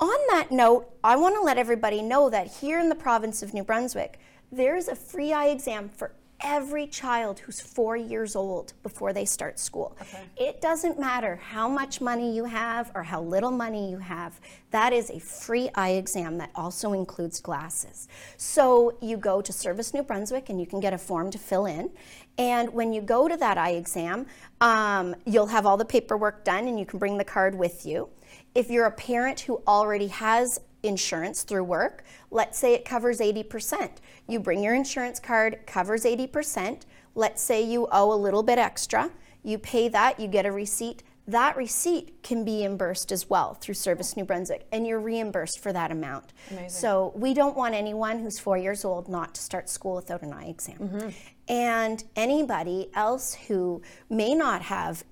On 0.00 0.16
that 0.30 0.52
note, 0.52 0.90
I 1.02 1.16
want 1.16 1.34
to 1.34 1.40
let 1.40 1.58
everybody 1.58 2.02
know 2.02 2.30
that 2.30 2.46
here 2.46 2.78
in 2.78 2.88
the 2.88 2.94
province 2.94 3.42
of 3.42 3.52
New 3.52 3.64
Brunswick, 3.64 4.20
there's 4.52 4.86
a 4.86 4.94
free 4.94 5.32
eye 5.32 5.48
exam 5.48 5.88
for 5.88 6.12
every 6.42 6.86
child 6.86 7.40
who's 7.40 7.60
four 7.60 7.96
years 7.96 8.36
old 8.36 8.72
before 8.82 9.12
they 9.12 9.24
start 9.24 9.58
school. 9.58 9.96
It 10.36 10.60
doesn't 10.60 10.98
matter 10.98 11.36
how 11.36 11.68
much 11.68 12.00
money 12.00 12.34
you 12.34 12.44
have 12.44 12.90
or 12.94 13.02
how 13.02 13.22
little 13.22 13.50
money 13.50 13.90
you 13.90 13.98
have, 13.98 14.40
that 14.70 14.92
is 14.92 15.10
a 15.10 15.18
free 15.18 15.70
eye 15.74 15.90
exam 15.90 16.38
that 16.38 16.50
also 16.54 16.92
includes 16.92 17.40
glasses. 17.40 18.08
So 18.36 18.96
you 19.00 19.16
go 19.16 19.40
to 19.40 19.52
Service 19.52 19.94
New 19.94 20.02
Brunswick 20.02 20.48
and 20.48 20.60
you 20.60 20.66
can 20.66 20.80
get 20.80 20.92
a 20.92 20.98
form 20.98 21.30
to 21.30 21.38
fill 21.38 21.66
in. 21.66 21.90
And 22.36 22.72
when 22.72 22.92
you 22.92 23.00
go 23.00 23.26
to 23.26 23.36
that 23.36 23.58
eye 23.58 23.72
exam, 23.72 24.26
um, 24.60 25.16
you'll 25.26 25.46
have 25.46 25.66
all 25.66 25.76
the 25.76 25.84
paperwork 25.84 26.44
done 26.44 26.68
and 26.68 26.78
you 26.78 26.86
can 26.86 26.98
bring 26.98 27.18
the 27.18 27.24
card 27.24 27.54
with 27.54 27.84
you. 27.84 28.08
If 28.54 28.70
you're 28.70 28.86
a 28.86 28.92
parent 28.92 29.40
who 29.40 29.62
already 29.66 30.08
has 30.08 30.60
insurance 30.82 31.42
through 31.42 31.64
work, 31.64 32.04
let's 32.30 32.58
say 32.58 32.74
it 32.74 32.84
covers 32.84 33.20
80%. 33.20 33.90
You 34.28 34.40
bring 34.40 34.62
your 34.62 34.74
insurance 34.74 35.18
card, 35.18 35.60
covers 35.66 36.04
80%. 36.04 36.82
Let's 37.14 37.42
say 37.42 37.62
you 37.62 37.88
owe 37.90 38.12
a 38.12 38.16
little 38.16 38.42
bit 38.42 38.58
extra. 38.58 39.10
You 39.42 39.58
pay 39.58 39.88
that, 39.88 40.20
you 40.20 40.28
get 40.28 40.46
a 40.46 40.52
receipt. 40.52 41.02
That 41.26 41.58
receipt 41.58 42.22
can 42.22 42.42
be 42.42 42.60
reimbursed 42.60 43.12
as 43.12 43.28
well 43.28 43.54
through 43.54 43.74
Service 43.74 44.16
New 44.16 44.24
Brunswick, 44.24 44.66
and 44.72 44.86
you're 44.86 44.98
reimbursed 44.98 45.58
for 45.58 45.74
that 45.74 45.90
amount. 45.90 46.32
So 46.68 47.12
we 47.14 47.34
don't 47.34 47.54
want 47.54 47.74
anyone 47.74 48.20
who's 48.20 48.38
four 48.38 48.56
years 48.56 48.82
old 48.82 49.08
not 49.08 49.34
to 49.34 49.42
start 49.42 49.68
school 49.68 49.96
without 49.96 50.22
an 50.22 50.32
eye 50.32 50.46
exam. 50.46 50.78
Mm-hmm. 50.78 51.08
And 51.48 52.04
anybody 52.16 52.88
else 52.94 53.34
who 53.34 53.82
may 54.08 54.34
not 54.34 54.62
have 54.62 55.04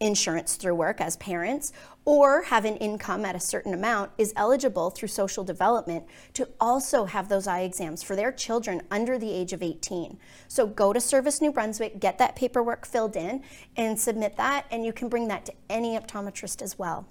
insurance 0.00 0.56
through 0.56 0.74
work 0.74 1.00
as 1.00 1.16
parents 1.16 1.72
or 2.04 2.42
have 2.44 2.64
an 2.64 2.76
income 2.76 3.24
at 3.24 3.36
a 3.36 3.40
certain 3.40 3.74
amount 3.74 4.10
is 4.16 4.32
eligible 4.36 4.90
through 4.90 5.08
social 5.08 5.44
development 5.44 6.04
to 6.32 6.48
also 6.60 7.04
have 7.04 7.28
those 7.28 7.46
eye 7.46 7.60
exams 7.60 8.02
for 8.02 8.16
their 8.16 8.32
children 8.32 8.80
under 8.90 9.18
the 9.18 9.30
age 9.30 9.52
of 9.52 9.62
18. 9.62 10.18
So 10.48 10.66
go 10.66 10.92
to 10.92 11.00
Service 11.00 11.42
New 11.42 11.52
Brunswick, 11.52 12.00
get 12.00 12.18
that 12.18 12.36
paperwork 12.36 12.86
filled 12.86 13.16
in, 13.16 13.42
and 13.76 14.00
submit 14.00 14.36
that, 14.38 14.66
and 14.70 14.84
you 14.84 14.92
can 14.92 15.08
bring 15.08 15.28
that 15.28 15.44
to 15.46 15.52
any 15.68 15.98
optometrist 15.98 16.62
as 16.62 16.78
well. 16.78 17.06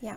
Yeah. 0.00 0.16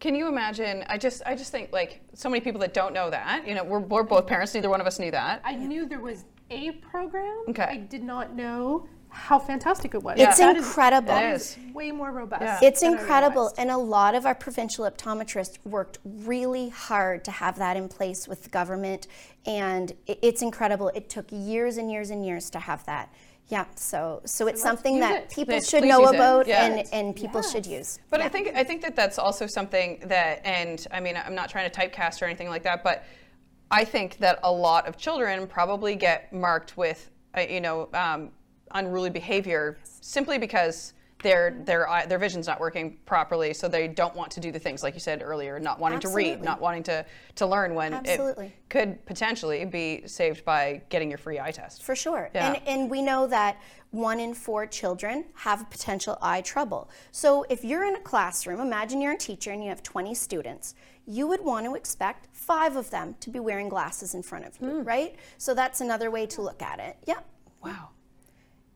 Can 0.00 0.14
you 0.14 0.28
imagine? 0.28 0.84
I 0.88 0.98
just, 0.98 1.22
I 1.24 1.34
just 1.34 1.50
think 1.50 1.72
like 1.72 2.02
so 2.12 2.28
many 2.28 2.42
people 2.42 2.60
that 2.60 2.74
don't 2.74 2.92
know 2.92 3.08
that. 3.08 3.48
You 3.48 3.54
know, 3.54 3.64
we're, 3.64 3.80
we're 3.80 4.02
both 4.02 4.26
parents. 4.26 4.52
Neither 4.52 4.68
one 4.68 4.82
of 4.82 4.86
us 4.86 4.98
knew 4.98 5.10
that. 5.10 5.40
I 5.44 5.54
knew 5.54 5.86
there 5.86 6.00
was 6.00 6.26
a 6.50 6.72
program. 6.72 7.44
Okay. 7.48 7.62
I 7.62 7.76
did 7.78 8.02
not 8.02 8.34
know 8.34 8.86
how 9.14 9.38
fantastic 9.38 9.94
it 9.94 10.02
was. 10.02 10.18
It's 10.18 10.38
That 10.38 10.56
is- 10.56 10.66
incredible. 10.66 11.06
that 11.08 11.24
It 11.24 11.36
is 11.36 11.56
way 11.72 11.92
more 11.92 12.10
robust. 12.10 12.42
Yeah. 12.42 12.58
It's 12.62 12.82
incredible. 12.82 13.52
And 13.56 13.70
a 13.70 13.76
lot 13.78 14.14
of 14.14 14.26
our 14.26 14.34
provincial 14.34 14.84
optometrists 14.90 15.58
worked 15.64 15.98
really 16.04 16.68
hard 16.70 17.24
to 17.24 17.30
have 17.30 17.56
that 17.58 17.76
in 17.76 17.88
place 17.88 18.26
with 18.28 18.42
the 18.42 18.48
government. 18.48 19.06
And 19.46 19.92
i- 20.08 20.18
it's 20.20 20.42
incredible. 20.42 20.88
It 20.94 21.08
took 21.08 21.26
years 21.30 21.76
and 21.76 21.90
years 21.90 22.10
and 22.10 22.26
years 22.26 22.50
to 22.50 22.58
have 22.58 22.84
that. 22.86 23.08
Yeah, 23.48 23.66
so 23.76 24.22
so 24.24 24.46
it's 24.46 24.56
let's 24.56 24.62
something 24.62 25.00
that 25.00 25.24
it. 25.24 25.30
people 25.30 25.54
Let's 25.54 25.68
should 25.68 25.82
please 25.82 25.88
know 25.90 26.06
about 26.06 26.46
Yeah. 26.46 26.64
and, 26.64 26.88
and 26.92 27.14
people 27.14 27.42
should 27.42 27.66
use. 27.66 27.98
But 28.10 28.20
I 28.22 28.28
think 28.28 28.48
I 28.56 28.64
think 28.64 28.80
that 28.82 28.96
that's 28.96 29.18
also 29.18 29.46
something 29.46 30.00
that, 30.06 30.40
and 30.46 30.84
I 30.90 30.98
mean, 31.00 31.16
I'm 31.16 31.34
not 31.34 31.50
trying 31.50 31.70
to 31.70 31.80
typecast 31.80 32.20
or 32.22 32.24
anything 32.24 32.48
like 32.48 32.62
that, 32.62 32.82
but 32.82 33.04
I 33.70 33.84
think 33.84 34.16
that 34.18 34.38
a 34.42 34.50
lot 34.50 34.86
of 34.86 34.96
children 34.96 35.46
probably 35.46 35.94
get 35.94 36.32
marked 36.32 36.76
with, 36.78 37.10
uh, 37.36 37.40
you 37.42 37.60
know, 37.60 37.88
um, 37.92 38.30
unruly 38.74 39.10
behavior 39.10 39.78
simply 40.00 40.38
because 40.38 40.92
their 41.22 41.56
their 41.64 41.88
their 42.06 42.18
vision's 42.18 42.46
not 42.46 42.60
working 42.60 42.98
properly, 43.06 43.54
so 43.54 43.66
they 43.66 43.88
don't 43.88 44.14
want 44.14 44.30
to 44.32 44.40
do 44.40 44.52
the 44.52 44.58
things 44.58 44.82
like 44.82 44.94
you 44.94 45.00
said 45.00 45.22
earlier, 45.22 45.58
not 45.58 45.80
wanting 45.80 45.98
to 46.00 46.08
read, 46.08 46.42
not 46.42 46.60
wanting 46.60 46.82
to 46.84 47.04
to 47.36 47.46
learn 47.46 47.74
when 47.74 47.94
Absolutely. 47.94 48.46
it 48.46 48.52
could 48.68 49.04
potentially 49.06 49.64
be 49.64 50.02
saved 50.06 50.44
by 50.44 50.82
getting 50.90 51.08
your 51.08 51.18
free 51.18 51.40
eye 51.40 51.50
test. 51.50 51.82
For 51.82 51.96
sure. 51.96 52.30
Yeah. 52.34 52.52
And, 52.52 52.68
and 52.68 52.90
we 52.90 53.00
know 53.00 53.26
that 53.26 53.60
one 53.90 54.20
in 54.20 54.34
four 54.34 54.66
children 54.66 55.24
have 55.34 55.70
potential 55.70 56.18
eye 56.20 56.42
trouble. 56.42 56.90
So 57.10 57.44
if 57.48 57.64
you're 57.64 57.84
in 57.84 57.94
a 57.94 58.00
classroom, 58.00 58.60
imagine 58.60 59.00
you're 59.00 59.12
a 59.12 59.16
teacher 59.16 59.52
and 59.52 59.62
you 59.62 59.68
have 59.68 59.82
20 59.82 60.14
students, 60.14 60.74
you 61.06 61.26
would 61.28 61.42
want 61.44 61.64
to 61.64 61.74
expect 61.74 62.28
five 62.32 62.76
of 62.76 62.90
them 62.90 63.14
to 63.20 63.30
be 63.30 63.38
wearing 63.38 63.68
glasses 63.68 64.14
in 64.14 64.22
front 64.22 64.46
of 64.46 64.60
you, 64.60 64.80
hmm. 64.80 64.82
right? 64.82 65.14
So 65.38 65.54
that's 65.54 65.80
another 65.80 66.10
way 66.10 66.26
to 66.26 66.42
look 66.42 66.60
at 66.60 66.80
it. 66.80 66.96
Yep. 67.06 67.24
Wow, 67.62 67.90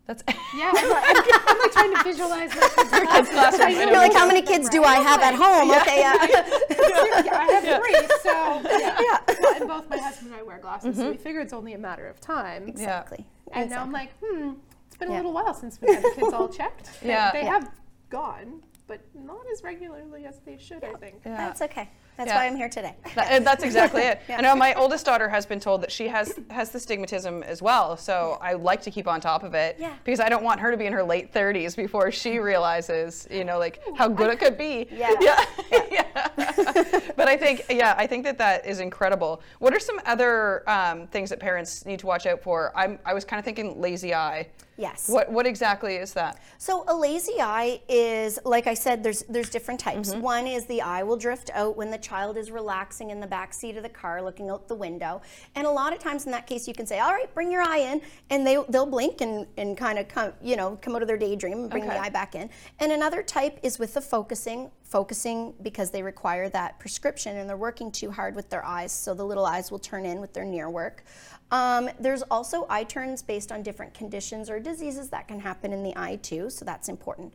that's 0.08 0.24
Yeah, 0.56 0.72
I'm, 0.74 0.88
like- 0.90 1.04
I'm, 1.06 1.16
I'm 1.46 1.58
like 1.58 1.72
trying 1.72 1.94
to 1.94 2.02
visualize 2.02 2.50
my 2.56 3.06
kids' 3.12 3.28
classroom. 3.28 3.68
I 3.68 3.72
know. 3.74 3.80
You're 3.82 3.92
like, 3.92 4.12
how 4.14 4.26
many 4.26 4.42
kids 4.42 4.68
do 4.70 4.82
I 4.82 4.96
have 4.96 5.20
at 5.20 5.34
home? 5.34 5.70
Okay, 5.70 6.00
yeah. 6.00 6.14
yeah, 7.24 7.38
I 7.38 7.60
have 7.60 7.80
three, 7.80 8.16
so 8.22 8.32
yeah. 9.00 9.40
Well, 9.40 9.54
and 9.60 9.68
both 9.68 9.88
my 9.90 9.98
husband 9.98 10.32
and 10.32 10.40
I 10.40 10.42
wear 10.42 10.58
glasses, 10.58 10.96
so 10.96 11.10
we 11.10 11.16
figure 11.18 11.40
it's 11.42 11.52
only 11.52 11.74
a 11.74 11.78
matter 11.78 12.06
of 12.08 12.20
time. 12.20 12.66
exactly. 12.66 13.26
And 13.52 13.70
now 13.70 13.82
I'm 13.82 13.92
like, 13.92 14.10
hmm, 14.24 14.52
it's 14.86 14.96
been 14.96 15.08
a 15.10 15.14
little 15.16 15.32
while 15.32 15.54
since 15.54 15.78
we 15.80 15.92
had 15.94 16.02
the 16.02 16.12
kids 16.16 16.32
all 16.32 16.48
checked. 16.48 16.90
They- 17.02 17.08
Yeah. 17.10 17.30
They, 17.32 17.42
Yeah. 17.42 17.52
have 17.60 17.70
gone, 18.10 18.62
but 18.88 19.00
not 19.14 19.44
as 19.52 19.62
regularly 19.62 20.24
as 20.24 20.40
they 20.44 20.56
should, 20.58 20.82
I 20.82 20.94
think. 20.94 21.16
Yeah. 21.24 21.36
That's 21.36 21.60
okay. 21.62 21.90
That's 22.16 22.30
Yeah. 22.30 22.36
why 22.36 22.46
I'm 22.46 22.56
here 22.56 22.68
today. 22.70 22.96
That- 23.14 23.44
that's 23.44 23.62
exactly 23.62 24.02
it. 24.02 24.20
I 24.30 24.40
know 24.40 24.56
my 24.56 24.74
oldest 24.74 25.04
daughter 25.06 25.28
has 25.28 25.46
been 25.46 25.60
told 25.60 25.82
that 25.82 25.92
she 25.92 26.08
has 26.08 26.34
has 26.50 26.70
the 26.70 26.78
stigmatism 26.78 27.44
as 27.44 27.62
well. 27.62 27.96
So 27.96 28.38
I 28.40 28.54
like 28.54 28.80
to 28.82 28.90
keep 28.90 29.06
on 29.06 29.20
top 29.20 29.44
of 29.44 29.54
it 29.54 29.76
Yeah. 29.78 29.94
because 30.02 30.18
I 30.18 30.28
don't 30.28 30.42
want 30.42 30.58
her 30.60 30.70
to 30.72 30.76
be 30.76 30.86
in 30.86 30.92
her 30.94 31.04
late 31.04 31.32
30s 31.32 31.76
before 31.76 32.10
she 32.10 32.38
realizes, 32.38 33.28
you 33.30 33.44
know, 33.44 33.58
like 33.58 33.80
how 33.96 34.08
good 34.08 34.30
it 34.30 34.40
could 34.40 34.56
be. 34.58 34.88
Yeah. 34.90 35.14
Yeah. 35.20 35.44
Yeah. 35.90 36.28
but 37.16 37.28
I 37.28 37.36
think, 37.36 37.66
yeah, 37.68 37.94
I 37.98 38.06
think 38.06 38.24
that 38.24 38.38
that 38.38 38.66
is 38.66 38.80
incredible. 38.80 39.42
What 39.58 39.74
are 39.74 39.80
some 39.80 40.00
other 40.06 40.68
um, 40.68 41.06
things 41.08 41.28
that 41.30 41.38
parents 41.38 41.84
need 41.84 41.98
to 42.00 42.06
watch 42.06 42.24
out 42.26 42.40
for? 42.40 42.72
I'm, 42.74 42.98
I 43.04 43.12
was 43.14 43.24
kind 43.24 43.38
of 43.38 43.44
thinking 43.44 43.80
lazy 43.80 44.14
eye. 44.14 44.48
Yes. 44.78 45.08
What 45.08 45.30
what 45.32 45.44
exactly 45.44 45.96
is 45.96 46.12
that? 46.12 46.38
So 46.56 46.84
a 46.86 46.94
lazy 46.94 47.40
eye 47.40 47.80
is, 47.88 48.38
like 48.44 48.68
I 48.68 48.74
said, 48.74 49.02
there's 49.02 49.24
there's 49.28 49.50
different 49.50 49.80
types. 49.80 50.10
Mm-hmm. 50.12 50.20
One 50.20 50.46
is 50.46 50.66
the 50.66 50.80
eye 50.80 51.02
will 51.02 51.16
drift 51.16 51.50
out 51.52 51.76
when 51.76 51.90
the 51.90 51.98
child 51.98 52.36
is 52.36 52.52
relaxing 52.52 53.10
in 53.10 53.18
the 53.18 53.26
back 53.26 53.52
seat 53.52 53.76
of 53.76 53.82
the 53.82 53.88
car, 53.88 54.22
looking 54.22 54.50
out 54.50 54.68
the 54.68 54.76
window. 54.76 55.20
And 55.56 55.66
a 55.66 55.70
lot 55.70 55.92
of 55.92 55.98
times 55.98 56.26
in 56.26 56.32
that 56.32 56.46
case, 56.46 56.68
you 56.68 56.74
can 56.74 56.86
say, 56.86 57.00
"All 57.00 57.10
right, 57.12 57.32
bring 57.34 57.50
your 57.50 57.62
eye 57.62 57.78
in," 57.78 58.00
and 58.30 58.46
they 58.46 58.56
they'll 58.68 58.86
blink 58.86 59.20
and 59.20 59.48
and 59.56 59.76
kind 59.76 59.98
of 59.98 60.06
come, 60.06 60.32
you 60.40 60.54
know, 60.54 60.78
come 60.80 60.94
out 60.94 61.02
of 61.02 61.08
their 61.08 61.18
daydream 61.18 61.58
and 61.58 61.70
bring 61.70 61.82
Okay. 61.82 61.94
the 61.94 62.00
eye 62.00 62.10
back 62.10 62.36
in. 62.36 62.48
And 62.78 62.92
another 62.92 63.24
type 63.24 63.58
is 63.64 63.80
with 63.80 63.94
the 63.94 64.00
focusing, 64.00 64.70
focusing 64.88 65.52
because 65.62 65.90
they 65.90 66.02
require 66.02 66.48
that 66.48 66.78
prescription 66.78 67.36
and 67.36 67.48
they're 67.48 67.56
working 67.56 67.92
too 67.92 68.10
hard 68.10 68.34
with 68.34 68.48
their 68.48 68.64
eyes, 68.64 68.90
so 68.90 69.12
the 69.12 69.24
little 69.24 69.44
eyes 69.44 69.70
will 69.70 69.78
turn 69.78 70.06
in 70.06 70.20
with 70.20 70.32
their 70.32 70.44
near 70.44 70.70
work. 70.70 71.04
Um, 71.50 71.90
there's 72.00 72.22
also 72.22 72.66
eye 72.68 72.84
turns 72.84 73.22
based 73.22 73.52
on 73.52 73.62
different 73.62 73.92
conditions 73.94 74.48
or 74.48 74.58
diseases 74.58 75.10
that 75.10 75.28
can 75.28 75.40
happen 75.40 75.72
in 75.72 75.82
the 75.82 75.92
eye 75.96 76.16
too, 76.22 76.50
so 76.50 76.64
that's 76.64 76.88
important. 76.88 77.34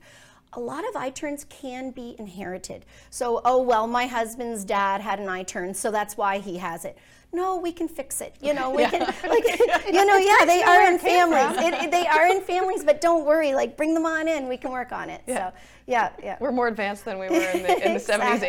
A 0.55 0.59
lot 0.59 0.87
of 0.87 0.95
eye 0.95 1.09
turns 1.09 1.45
can 1.49 1.91
be 1.91 2.15
inherited. 2.19 2.85
So, 3.09 3.41
oh 3.43 3.61
well, 3.61 3.87
my 3.87 4.05
husband's 4.05 4.63
dad 4.63 5.01
had 5.01 5.19
an 5.19 5.27
eye 5.27 5.43
turn, 5.43 5.73
so 5.73 5.89
that's 5.91 6.15
why 6.17 6.39
he 6.39 6.57
has 6.57 6.85
it. 6.85 6.97
No, 7.35 7.57
we 7.57 7.71
can 7.71 7.87
fix 7.87 8.21
it. 8.21 8.35
You 8.39 8.53
know, 8.53 8.69
we 8.69 8.85
can, 8.85 8.99
like, 9.27 9.43
you 9.91 10.05
know, 10.05 10.17
yeah, 10.17 10.45
they 10.45 10.61
are 10.61 10.87
in 10.91 10.99
families. 10.99 11.57
It, 11.57 11.73
it- 11.85 11.91
they 11.91 12.05
are 12.05 12.27
in 12.27 12.41
families, 12.41 12.83
but 12.83 13.01
don't 13.01 13.25
worry. 13.25 13.55
Like, 13.55 13.75
bring 13.75 13.95
them 13.95 14.05
on 14.05 14.27
in. 14.27 14.47
We 14.47 14.55
can 14.57 14.69
work 14.71 14.91
on 14.91 15.09
it. 15.09 15.23
So, 15.25 15.51
yeah, 15.87 16.11
yeah. 16.21 16.37
We're 16.39 16.51
more 16.51 16.67
advanced 16.67 17.05
than 17.05 17.17
we 17.17 17.29
were 17.29 17.35
in 17.35 17.63
the, 17.63 17.85
in 17.87 17.93
the 17.95 17.99
70s, 17.99 18.33
Exactly. 18.43 18.47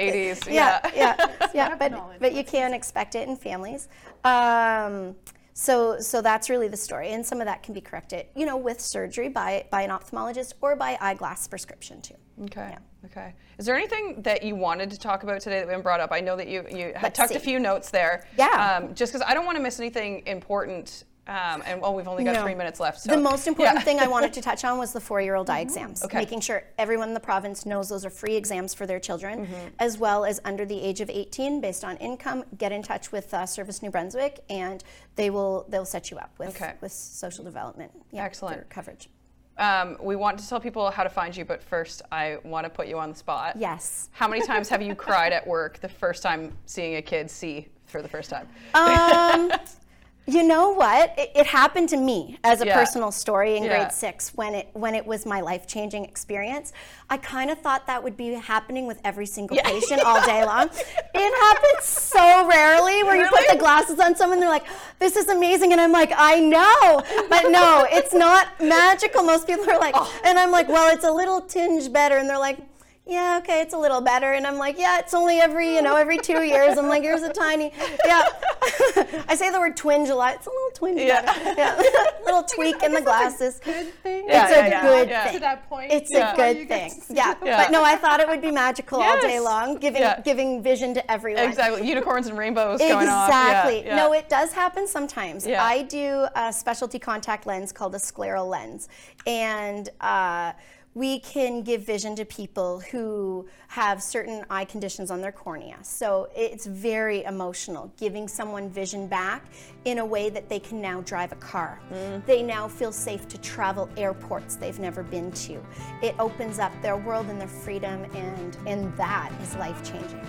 80s. 0.51 0.53
Yeah, 0.53 0.91
yeah, 0.95 1.49
yeah. 1.55 1.73
of 1.73 1.79
but 1.79 2.21
but 2.21 2.35
you 2.35 2.45
can 2.45 2.75
expect 2.75 3.15
it 3.15 3.27
in 3.27 3.37
families. 3.37 3.89
Um, 4.23 5.15
so 5.55 6.01
so 6.01 6.21
that's 6.21 6.51
really 6.51 6.69
the 6.69 6.77
story, 6.77 7.11
and 7.11 7.25
some 7.25 7.41
of 7.41 7.47
that 7.47 7.63
can 7.63 7.73
be 7.75 7.81
corrected, 7.81 8.27
you 8.35 8.45
know, 8.45 8.57
with 8.57 8.81
surgery 8.81 9.29
by 9.29 9.65
by 9.71 9.83
an 9.83 9.91
ophthalmologist 9.91 10.55
or 10.61 10.75
by 10.75 10.99
eyeglass 11.01 11.47
prescription 11.47 12.03
too. 12.03 12.15
Okay. 12.43 12.71
Yeah. 12.73 12.79
Okay. 13.07 13.35
Is 13.59 13.67
there 13.67 13.77
anything 13.77 14.21
that 14.23 14.43
you 14.43 14.57
wanted 14.57 14.91
to 14.91 14.99
talk 14.99 15.23
about 15.23 15.41
today 15.41 15.61
that 15.61 15.67
we 15.67 15.71
haven't 15.71 15.85
brought 15.85 16.01
up? 16.01 16.11
I 16.11 16.21
know 16.21 16.37
that 16.37 16.49
you 16.49 16.67
you 16.69 16.93
Let's 17.01 17.17
tucked 17.17 17.37
a 17.37 17.41
few 17.41 17.61
notes 17.61 17.91
there. 17.91 18.27
Yeah. 18.37 18.81
Um, 18.83 18.95
just 18.95 19.13
because 19.13 19.25
I 19.27 19.33
don't 19.33 19.47
want 19.47 19.57
to 19.57 19.63
miss 19.63 19.79
anything 19.79 20.27
important. 20.27 21.05
Um, 21.27 21.63
and 21.67 21.81
well, 21.81 21.95
we've 21.95 22.07
only 22.07 22.23
got 22.23 22.35
No. 22.35 22.43
three 22.43 22.55
minutes 22.55 22.81
left. 22.81 23.01
So 23.01 23.11
the 23.11 23.17
most 23.21 23.47
important 23.47 23.77
yeah. 23.77 23.81
Mm-hmm. 23.81 23.99
thing 23.99 24.01
I 24.01 24.09
wanted 24.09 24.33
to 24.35 24.43
touch 24.43 24.63
on 24.65 24.77
was 24.79 24.93
the 24.93 25.01
four-year-old 25.01 25.49
eye 25.49 25.61
exams. 25.61 26.05
Okay. 26.05 26.19
Making 26.19 26.41
sure 26.41 26.65
everyone 26.77 27.09
in 27.09 27.15
the 27.15 27.21
province 27.21 27.65
knows 27.65 27.89
those 27.89 28.05
are 28.05 28.11
free 28.11 28.37
exams 28.37 28.75
for 28.75 28.87
their 28.87 29.01
children, 29.01 29.47
Mm-hmm. 29.47 29.69
as 29.79 29.97
well 29.97 30.25
as 30.27 30.41
under 30.45 30.67
the 30.67 30.79
age 30.79 31.01
of 31.01 31.09
18, 31.09 31.61
based 31.63 31.83
on 31.85 31.97
income. 31.97 32.45
Get 32.59 32.73
in 32.73 32.83
touch 32.83 33.11
with 33.11 33.33
uh, 33.33 33.47
Service 33.47 33.83
New 33.83 33.91
Brunswick, 33.91 34.45
and 34.51 34.85
they 35.17 35.31
will 35.31 35.65
they'll 35.71 35.87
set 35.87 36.11
you 36.11 36.19
up 36.19 36.33
with 36.39 36.51
Okay. 36.51 36.75
with 36.83 36.93
social 36.93 37.43
development. 37.43 37.93
Yeah, 38.11 38.25
Excellent. 38.25 38.69
coverage. 38.69 39.09
Um, 39.57 39.97
we 40.03 40.17
want 40.17 40.39
to 40.41 40.49
tell 40.49 40.59
people 40.61 40.91
how 40.91 41.05
to 41.05 41.09
find 41.09 41.35
you, 41.35 41.45
but 41.45 41.63
first, 41.63 42.03
I 42.13 42.39
want 42.45 42.65
to 42.65 42.71
put 42.71 42.87
you 42.89 42.99
on 42.99 43.11
the 43.11 43.15
spot. 43.17 43.57
Yes. 43.57 44.09
How 44.13 44.27
many 44.29 44.45
times 44.45 44.69
have 44.69 44.83
you 44.83 44.95
cried 45.07 45.33
at 45.33 45.47
work 45.47 45.79
the 45.81 45.89
first 45.89 46.23
time 46.23 46.53
seeing 46.67 46.97
a 46.97 47.03
kid 47.03 47.31
see 47.31 47.69
for 47.87 48.03
the 48.03 48.09
first 48.09 48.31
time? 48.31 48.49
Um, 48.75 49.53
you 50.27 50.43
know 50.43 50.71
what? 50.71 51.13
It, 51.19 51.33
it 51.35 51.47
happened 51.47 51.89
to 51.91 51.97
me 51.97 52.39
as 52.45 52.63
a 52.63 52.67
Yeah. 52.67 52.75
personal 52.79 53.13
story 53.13 53.57
in 53.57 53.65
Yeah. 53.65 53.79
grade 53.81 53.93
six 53.93 54.33
when 54.35 54.55
it 54.55 54.69
when 54.73 54.95
it 54.95 55.05
was 55.07 55.27
my 55.27 55.41
life 55.41 55.67
changing 55.67 56.05
experience. 56.05 56.73
I 57.11 57.19
kind 57.19 57.51
of 57.51 57.59
thought 57.59 57.87
that 57.87 58.03
would 58.03 58.17
be 58.17 58.33
happening 58.33 58.87
with 58.87 58.99
every 59.05 59.27
single 59.27 59.57
Yeah. 59.57 59.65
patient 59.69 60.01
all 60.03 60.25
day 60.25 60.45
long. 60.45 60.71
It 61.17 61.35
happens 61.43 61.85
so 61.85 62.47
rarely 62.49 63.03
where 63.05 63.17
you 63.17 63.27
put 63.29 63.47
the 63.51 63.57
glasses 63.57 64.01
on 64.01 64.17
someone, 64.17 64.41
they're 64.41 64.49
like, 64.49 64.65
"This 64.99 65.17
is 65.17 65.29
amazing," 65.29 65.73
and 65.73 65.81
I'm 65.81 65.93
like, 65.93 66.13
"I 66.17 66.41
know," 66.41 67.03
but 67.29 67.51
no, 67.51 67.87
it's 67.91 68.13
not 68.15 68.49
magical. 68.61 69.23
Most 69.23 69.47
people 69.47 69.69
are 69.71 69.79
like, 69.79 69.95
Oh. 69.97 70.11
and 70.25 70.39
I'm 70.39 70.51
like, 70.51 70.69
"Well, 70.69 70.93
it's 70.95 71.05
a 71.05 71.13
little 71.13 71.41
tinge 71.43 71.93
better," 71.93 72.17
and 72.17 72.29
they're 72.29 72.39
like. 72.39 72.59
Yeah, 73.07 73.39
okay, 73.43 73.61
it's 73.61 73.75
a 73.75 73.79
little 73.79 74.01
better. 74.01 74.33
And 74.33 74.47
I'm 74.47 74.57
like, 74.57 74.79
yeah, 74.79 74.99
it's 74.99 75.13
only 75.13 75.39
every, 75.39 75.75
you 75.75 75.83
know, 75.83 75.95
every 75.95 76.17
two 76.17 76.43
years. 76.43 76.79
I'm 76.79 76.89
like, 76.89 77.03
here's 77.03 77.23
a 77.23 77.33
tiny, 77.33 77.71
yeah. 78.07 78.23
I 79.29 79.35
say 79.37 79.51
the 79.51 79.59
word 79.61 79.77
twinge 79.77 80.09
a 80.09 80.15
lot. 80.15 80.37
It's 80.37 80.47
a 80.47 80.51
little 80.51 80.71
twinge 80.75 81.01
Yeah. 81.03 81.21
better. 81.21 81.55
Yeah. 81.61 81.83
little 82.25 82.43
tweak 82.45 82.83
in 82.83 82.93
the 82.95 83.03
glasses. 83.03 83.61
Good 83.63 83.93
thing. 84.03 84.25
Yeah, 84.27 84.45
it's 84.45 84.57
yeah, 84.57 84.65
a 84.65 84.69
yeah, 84.71 84.83
good 84.83 85.09
yeah. 85.11 85.25
To 85.25 85.31
thing. 85.33 85.41
that 85.41 85.69
point. 85.69 85.93
It's 85.93 86.11
a 86.15 86.33
good 86.35 86.67
thing. 86.67 86.93
Yeah. 87.11 87.35
Yeah. 87.45 87.65
But 87.65 87.73
no, 87.73 87.85
I 87.85 87.97
thought 87.97 88.21
it 88.21 88.29
would 88.29 88.41
be 88.41 88.51
magical 88.51 89.03
all 89.03 89.21
day 89.21 89.39
long, 89.39 89.77
giving 89.77 90.01
Yeah. 90.01 90.21
giving 90.23 90.63
vision 90.63 90.95
to 90.95 91.11
everyone. 91.11 91.45
Exactly. 91.45 91.87
Unicorns 91.87 92.27
and 92.27 92.39
rainbows 92.39 92.79
going 92.81 93.09
off. 93.09 93.29
Exactly. 93.29 93.81
Yeah, 93.81 93.87
yeah. 93.89 93.97
No, 93.97 94.15
it 94.15 94.31
does 94.31 94.53
happen 94.55 94.87
sometimes. 94.89 95.47
Yeah. 95.47 95.63
I 95.63 95.83
do 95.83 96.27
a 96.35 96.51
specialty 96.53 96.99
contact 96.99 97.47
lens 97.47 97.71
called 97.71 97.95
a 97.95 97.99
scleral 97.99 98.49
lens, 98.49 98.89
and 99.27 99.91
uh, 100.01 100.53
we 100.95 101.19
can 101.19 101.63
give 101.63 101.83
vision 101.83 102.15
to 102.17 102.25
people 102.25 102.81
who 102.91 103.47
have 103.69 104.03
certain 104.03 104.45
eye 104.49 104.65
conditions 104.65 105.11
on 105.11 105.21
their 105.21 105.33
cornea. 105.33 105.77
So 105.83 106.29
it's 106.37 106.67
very 106.67 107.25
emotional, 107.25 107.93
giving 107.97 108.29
someone 108.29 108.71
vision 108.71 109.09
back 109.09 109.45
in 109.85 109.99
a 109.99 110.07
way 110.07 110.31
that 110.31 110.49
they 110.49 110.61
can 110.61 110.81
now 110.81 111.01
drive 111.01 111.33
a 111.33 111.37
car. 111.37 111.81
Mm. 111.93 112.25
They 112.27 112.43
now 112.43 112.69
feel 112.69 112.93
safe 112.93 113.27
to 113.29 113.39
travel 113.39 113.89
airports 113.97 114.55
they've 114.55 114.79
never 114.79 115.03
been 115.03 115.33
to. 115.33 115.61
It 116.01 116.15
opens 116.19 116.61
up 116.61 116.73
their 116.81 116.97
world 116.97 117.27
and 117.27 117.41
their 117.41 117.49
freedom, 117.49 118.05
and 118.15 118.57
and 118.67 118.97
that 118.97 119.33
is 119.43 119.57
life 119.57 119.83
changing. 119.85 120.21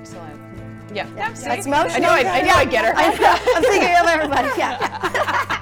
Excellent. 0.00 0.40
Yeah. 0.92 1.08
yeah. 1.14 1.32
see? 1.34 1.46
That's 1.46 1.66
I 1.66 1.98
know. 1.98 2.08
I, 2.08 2.18
I 2.18 2.42
know. 2.42 2.54
I 2.54 2.64
get 2.64 2.84
her. 2.84 2.92
I. 2.96 3.04
I'm 3.54 3.62
thinking 3.62 3.96
of 3.96 4.06
everybody. 4.06 4.48
Yeah. 4.58 5.56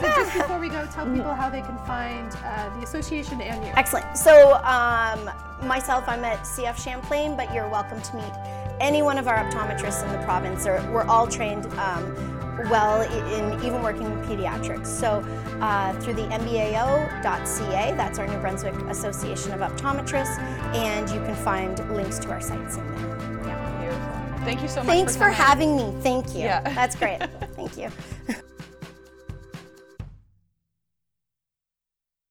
So 0.00 0.06
just 0.06 0.34
before 0.34 0.58
we 0.58 0.68
go, 0.68 0.86
tell 0.92 1.06
people 1.06 1.34
how 1.34 1.50
they 1.50 1.60
can 1.60 1.76
find 1.86 2.34
uh, 2.44 2.74
the 2.78 2.84
association 2.84 3.40
and 3.40 3.64
you. 3.64 3.72
Excellent. 3.76 4.16
So, 4.16 4.54
um, 4.64 5.30
myself, 5.66 6.04
I'm 6.06 6.24
at 6.24 6.40
CF 6.40 6.82
Champlain, 6.82 7.36
but 7.36 7.52
you're 7.52 7.68
welcome 7.68 8.00
to 8.00 8.16
meet 8.16 8.32
any 8.80 9.02
one 9.02 9.18
of 9.18 9.28
our 9.28 9.36
optometrists 9.36 10.04
in 10.04 10.10
the 10.12 10.24
province, 10.24 10.66
are, 10.66 10.80
we're 10.90 11.04
all 11.04 11.26
trained 11.26 11.66
um, 11.74 12.40
well 12.70 13.02
in 13.02 13.64
even 13.64 13.82
working 13.82 14.06
in 14.06 14.22
pediatrics. 14.22 14.86
So 14.86 15.24
uh, 15.60 15.92
through 16.00 16.14
the 16.14 16.22
nbao.ca, 16.22 17.94
that's 17.96 18.18
our 18.18 18.26
New 18.26 18.38
Brunswick 18.38 18.74
Association 18.88 19.52
of 19.52 19.60
Optometrists, 19.60 20.38
and 20.74 21.08
you 21.10 21.20
can 21.20 21.34
find 21.36 21.78
links 21.94 22.18
to 22.20 22.30
our 22.30 22.40
sites 22.40 22.76
in 22.76 22.94
there. 22.94 23.46
Yeah. 23.46 23.80
Beautiful. 23.80 24.44
Thank 24.44 24.62
you 24.62 24.68
so 24.68 24.82
much. 24.82 24.86
Thanks 24.86 25.14
for 25.14 25.30
coming. 25.30 25.36
having 25.36 25.76
me. 25.76 25.94
Thank 26.02 26.34
you. 26.34 26.40
Yeah. 26.40 26.62
That's 26.74 26.96
great. 26.96 27.18
Thank 27.54 27.76
you. 27.76 27.90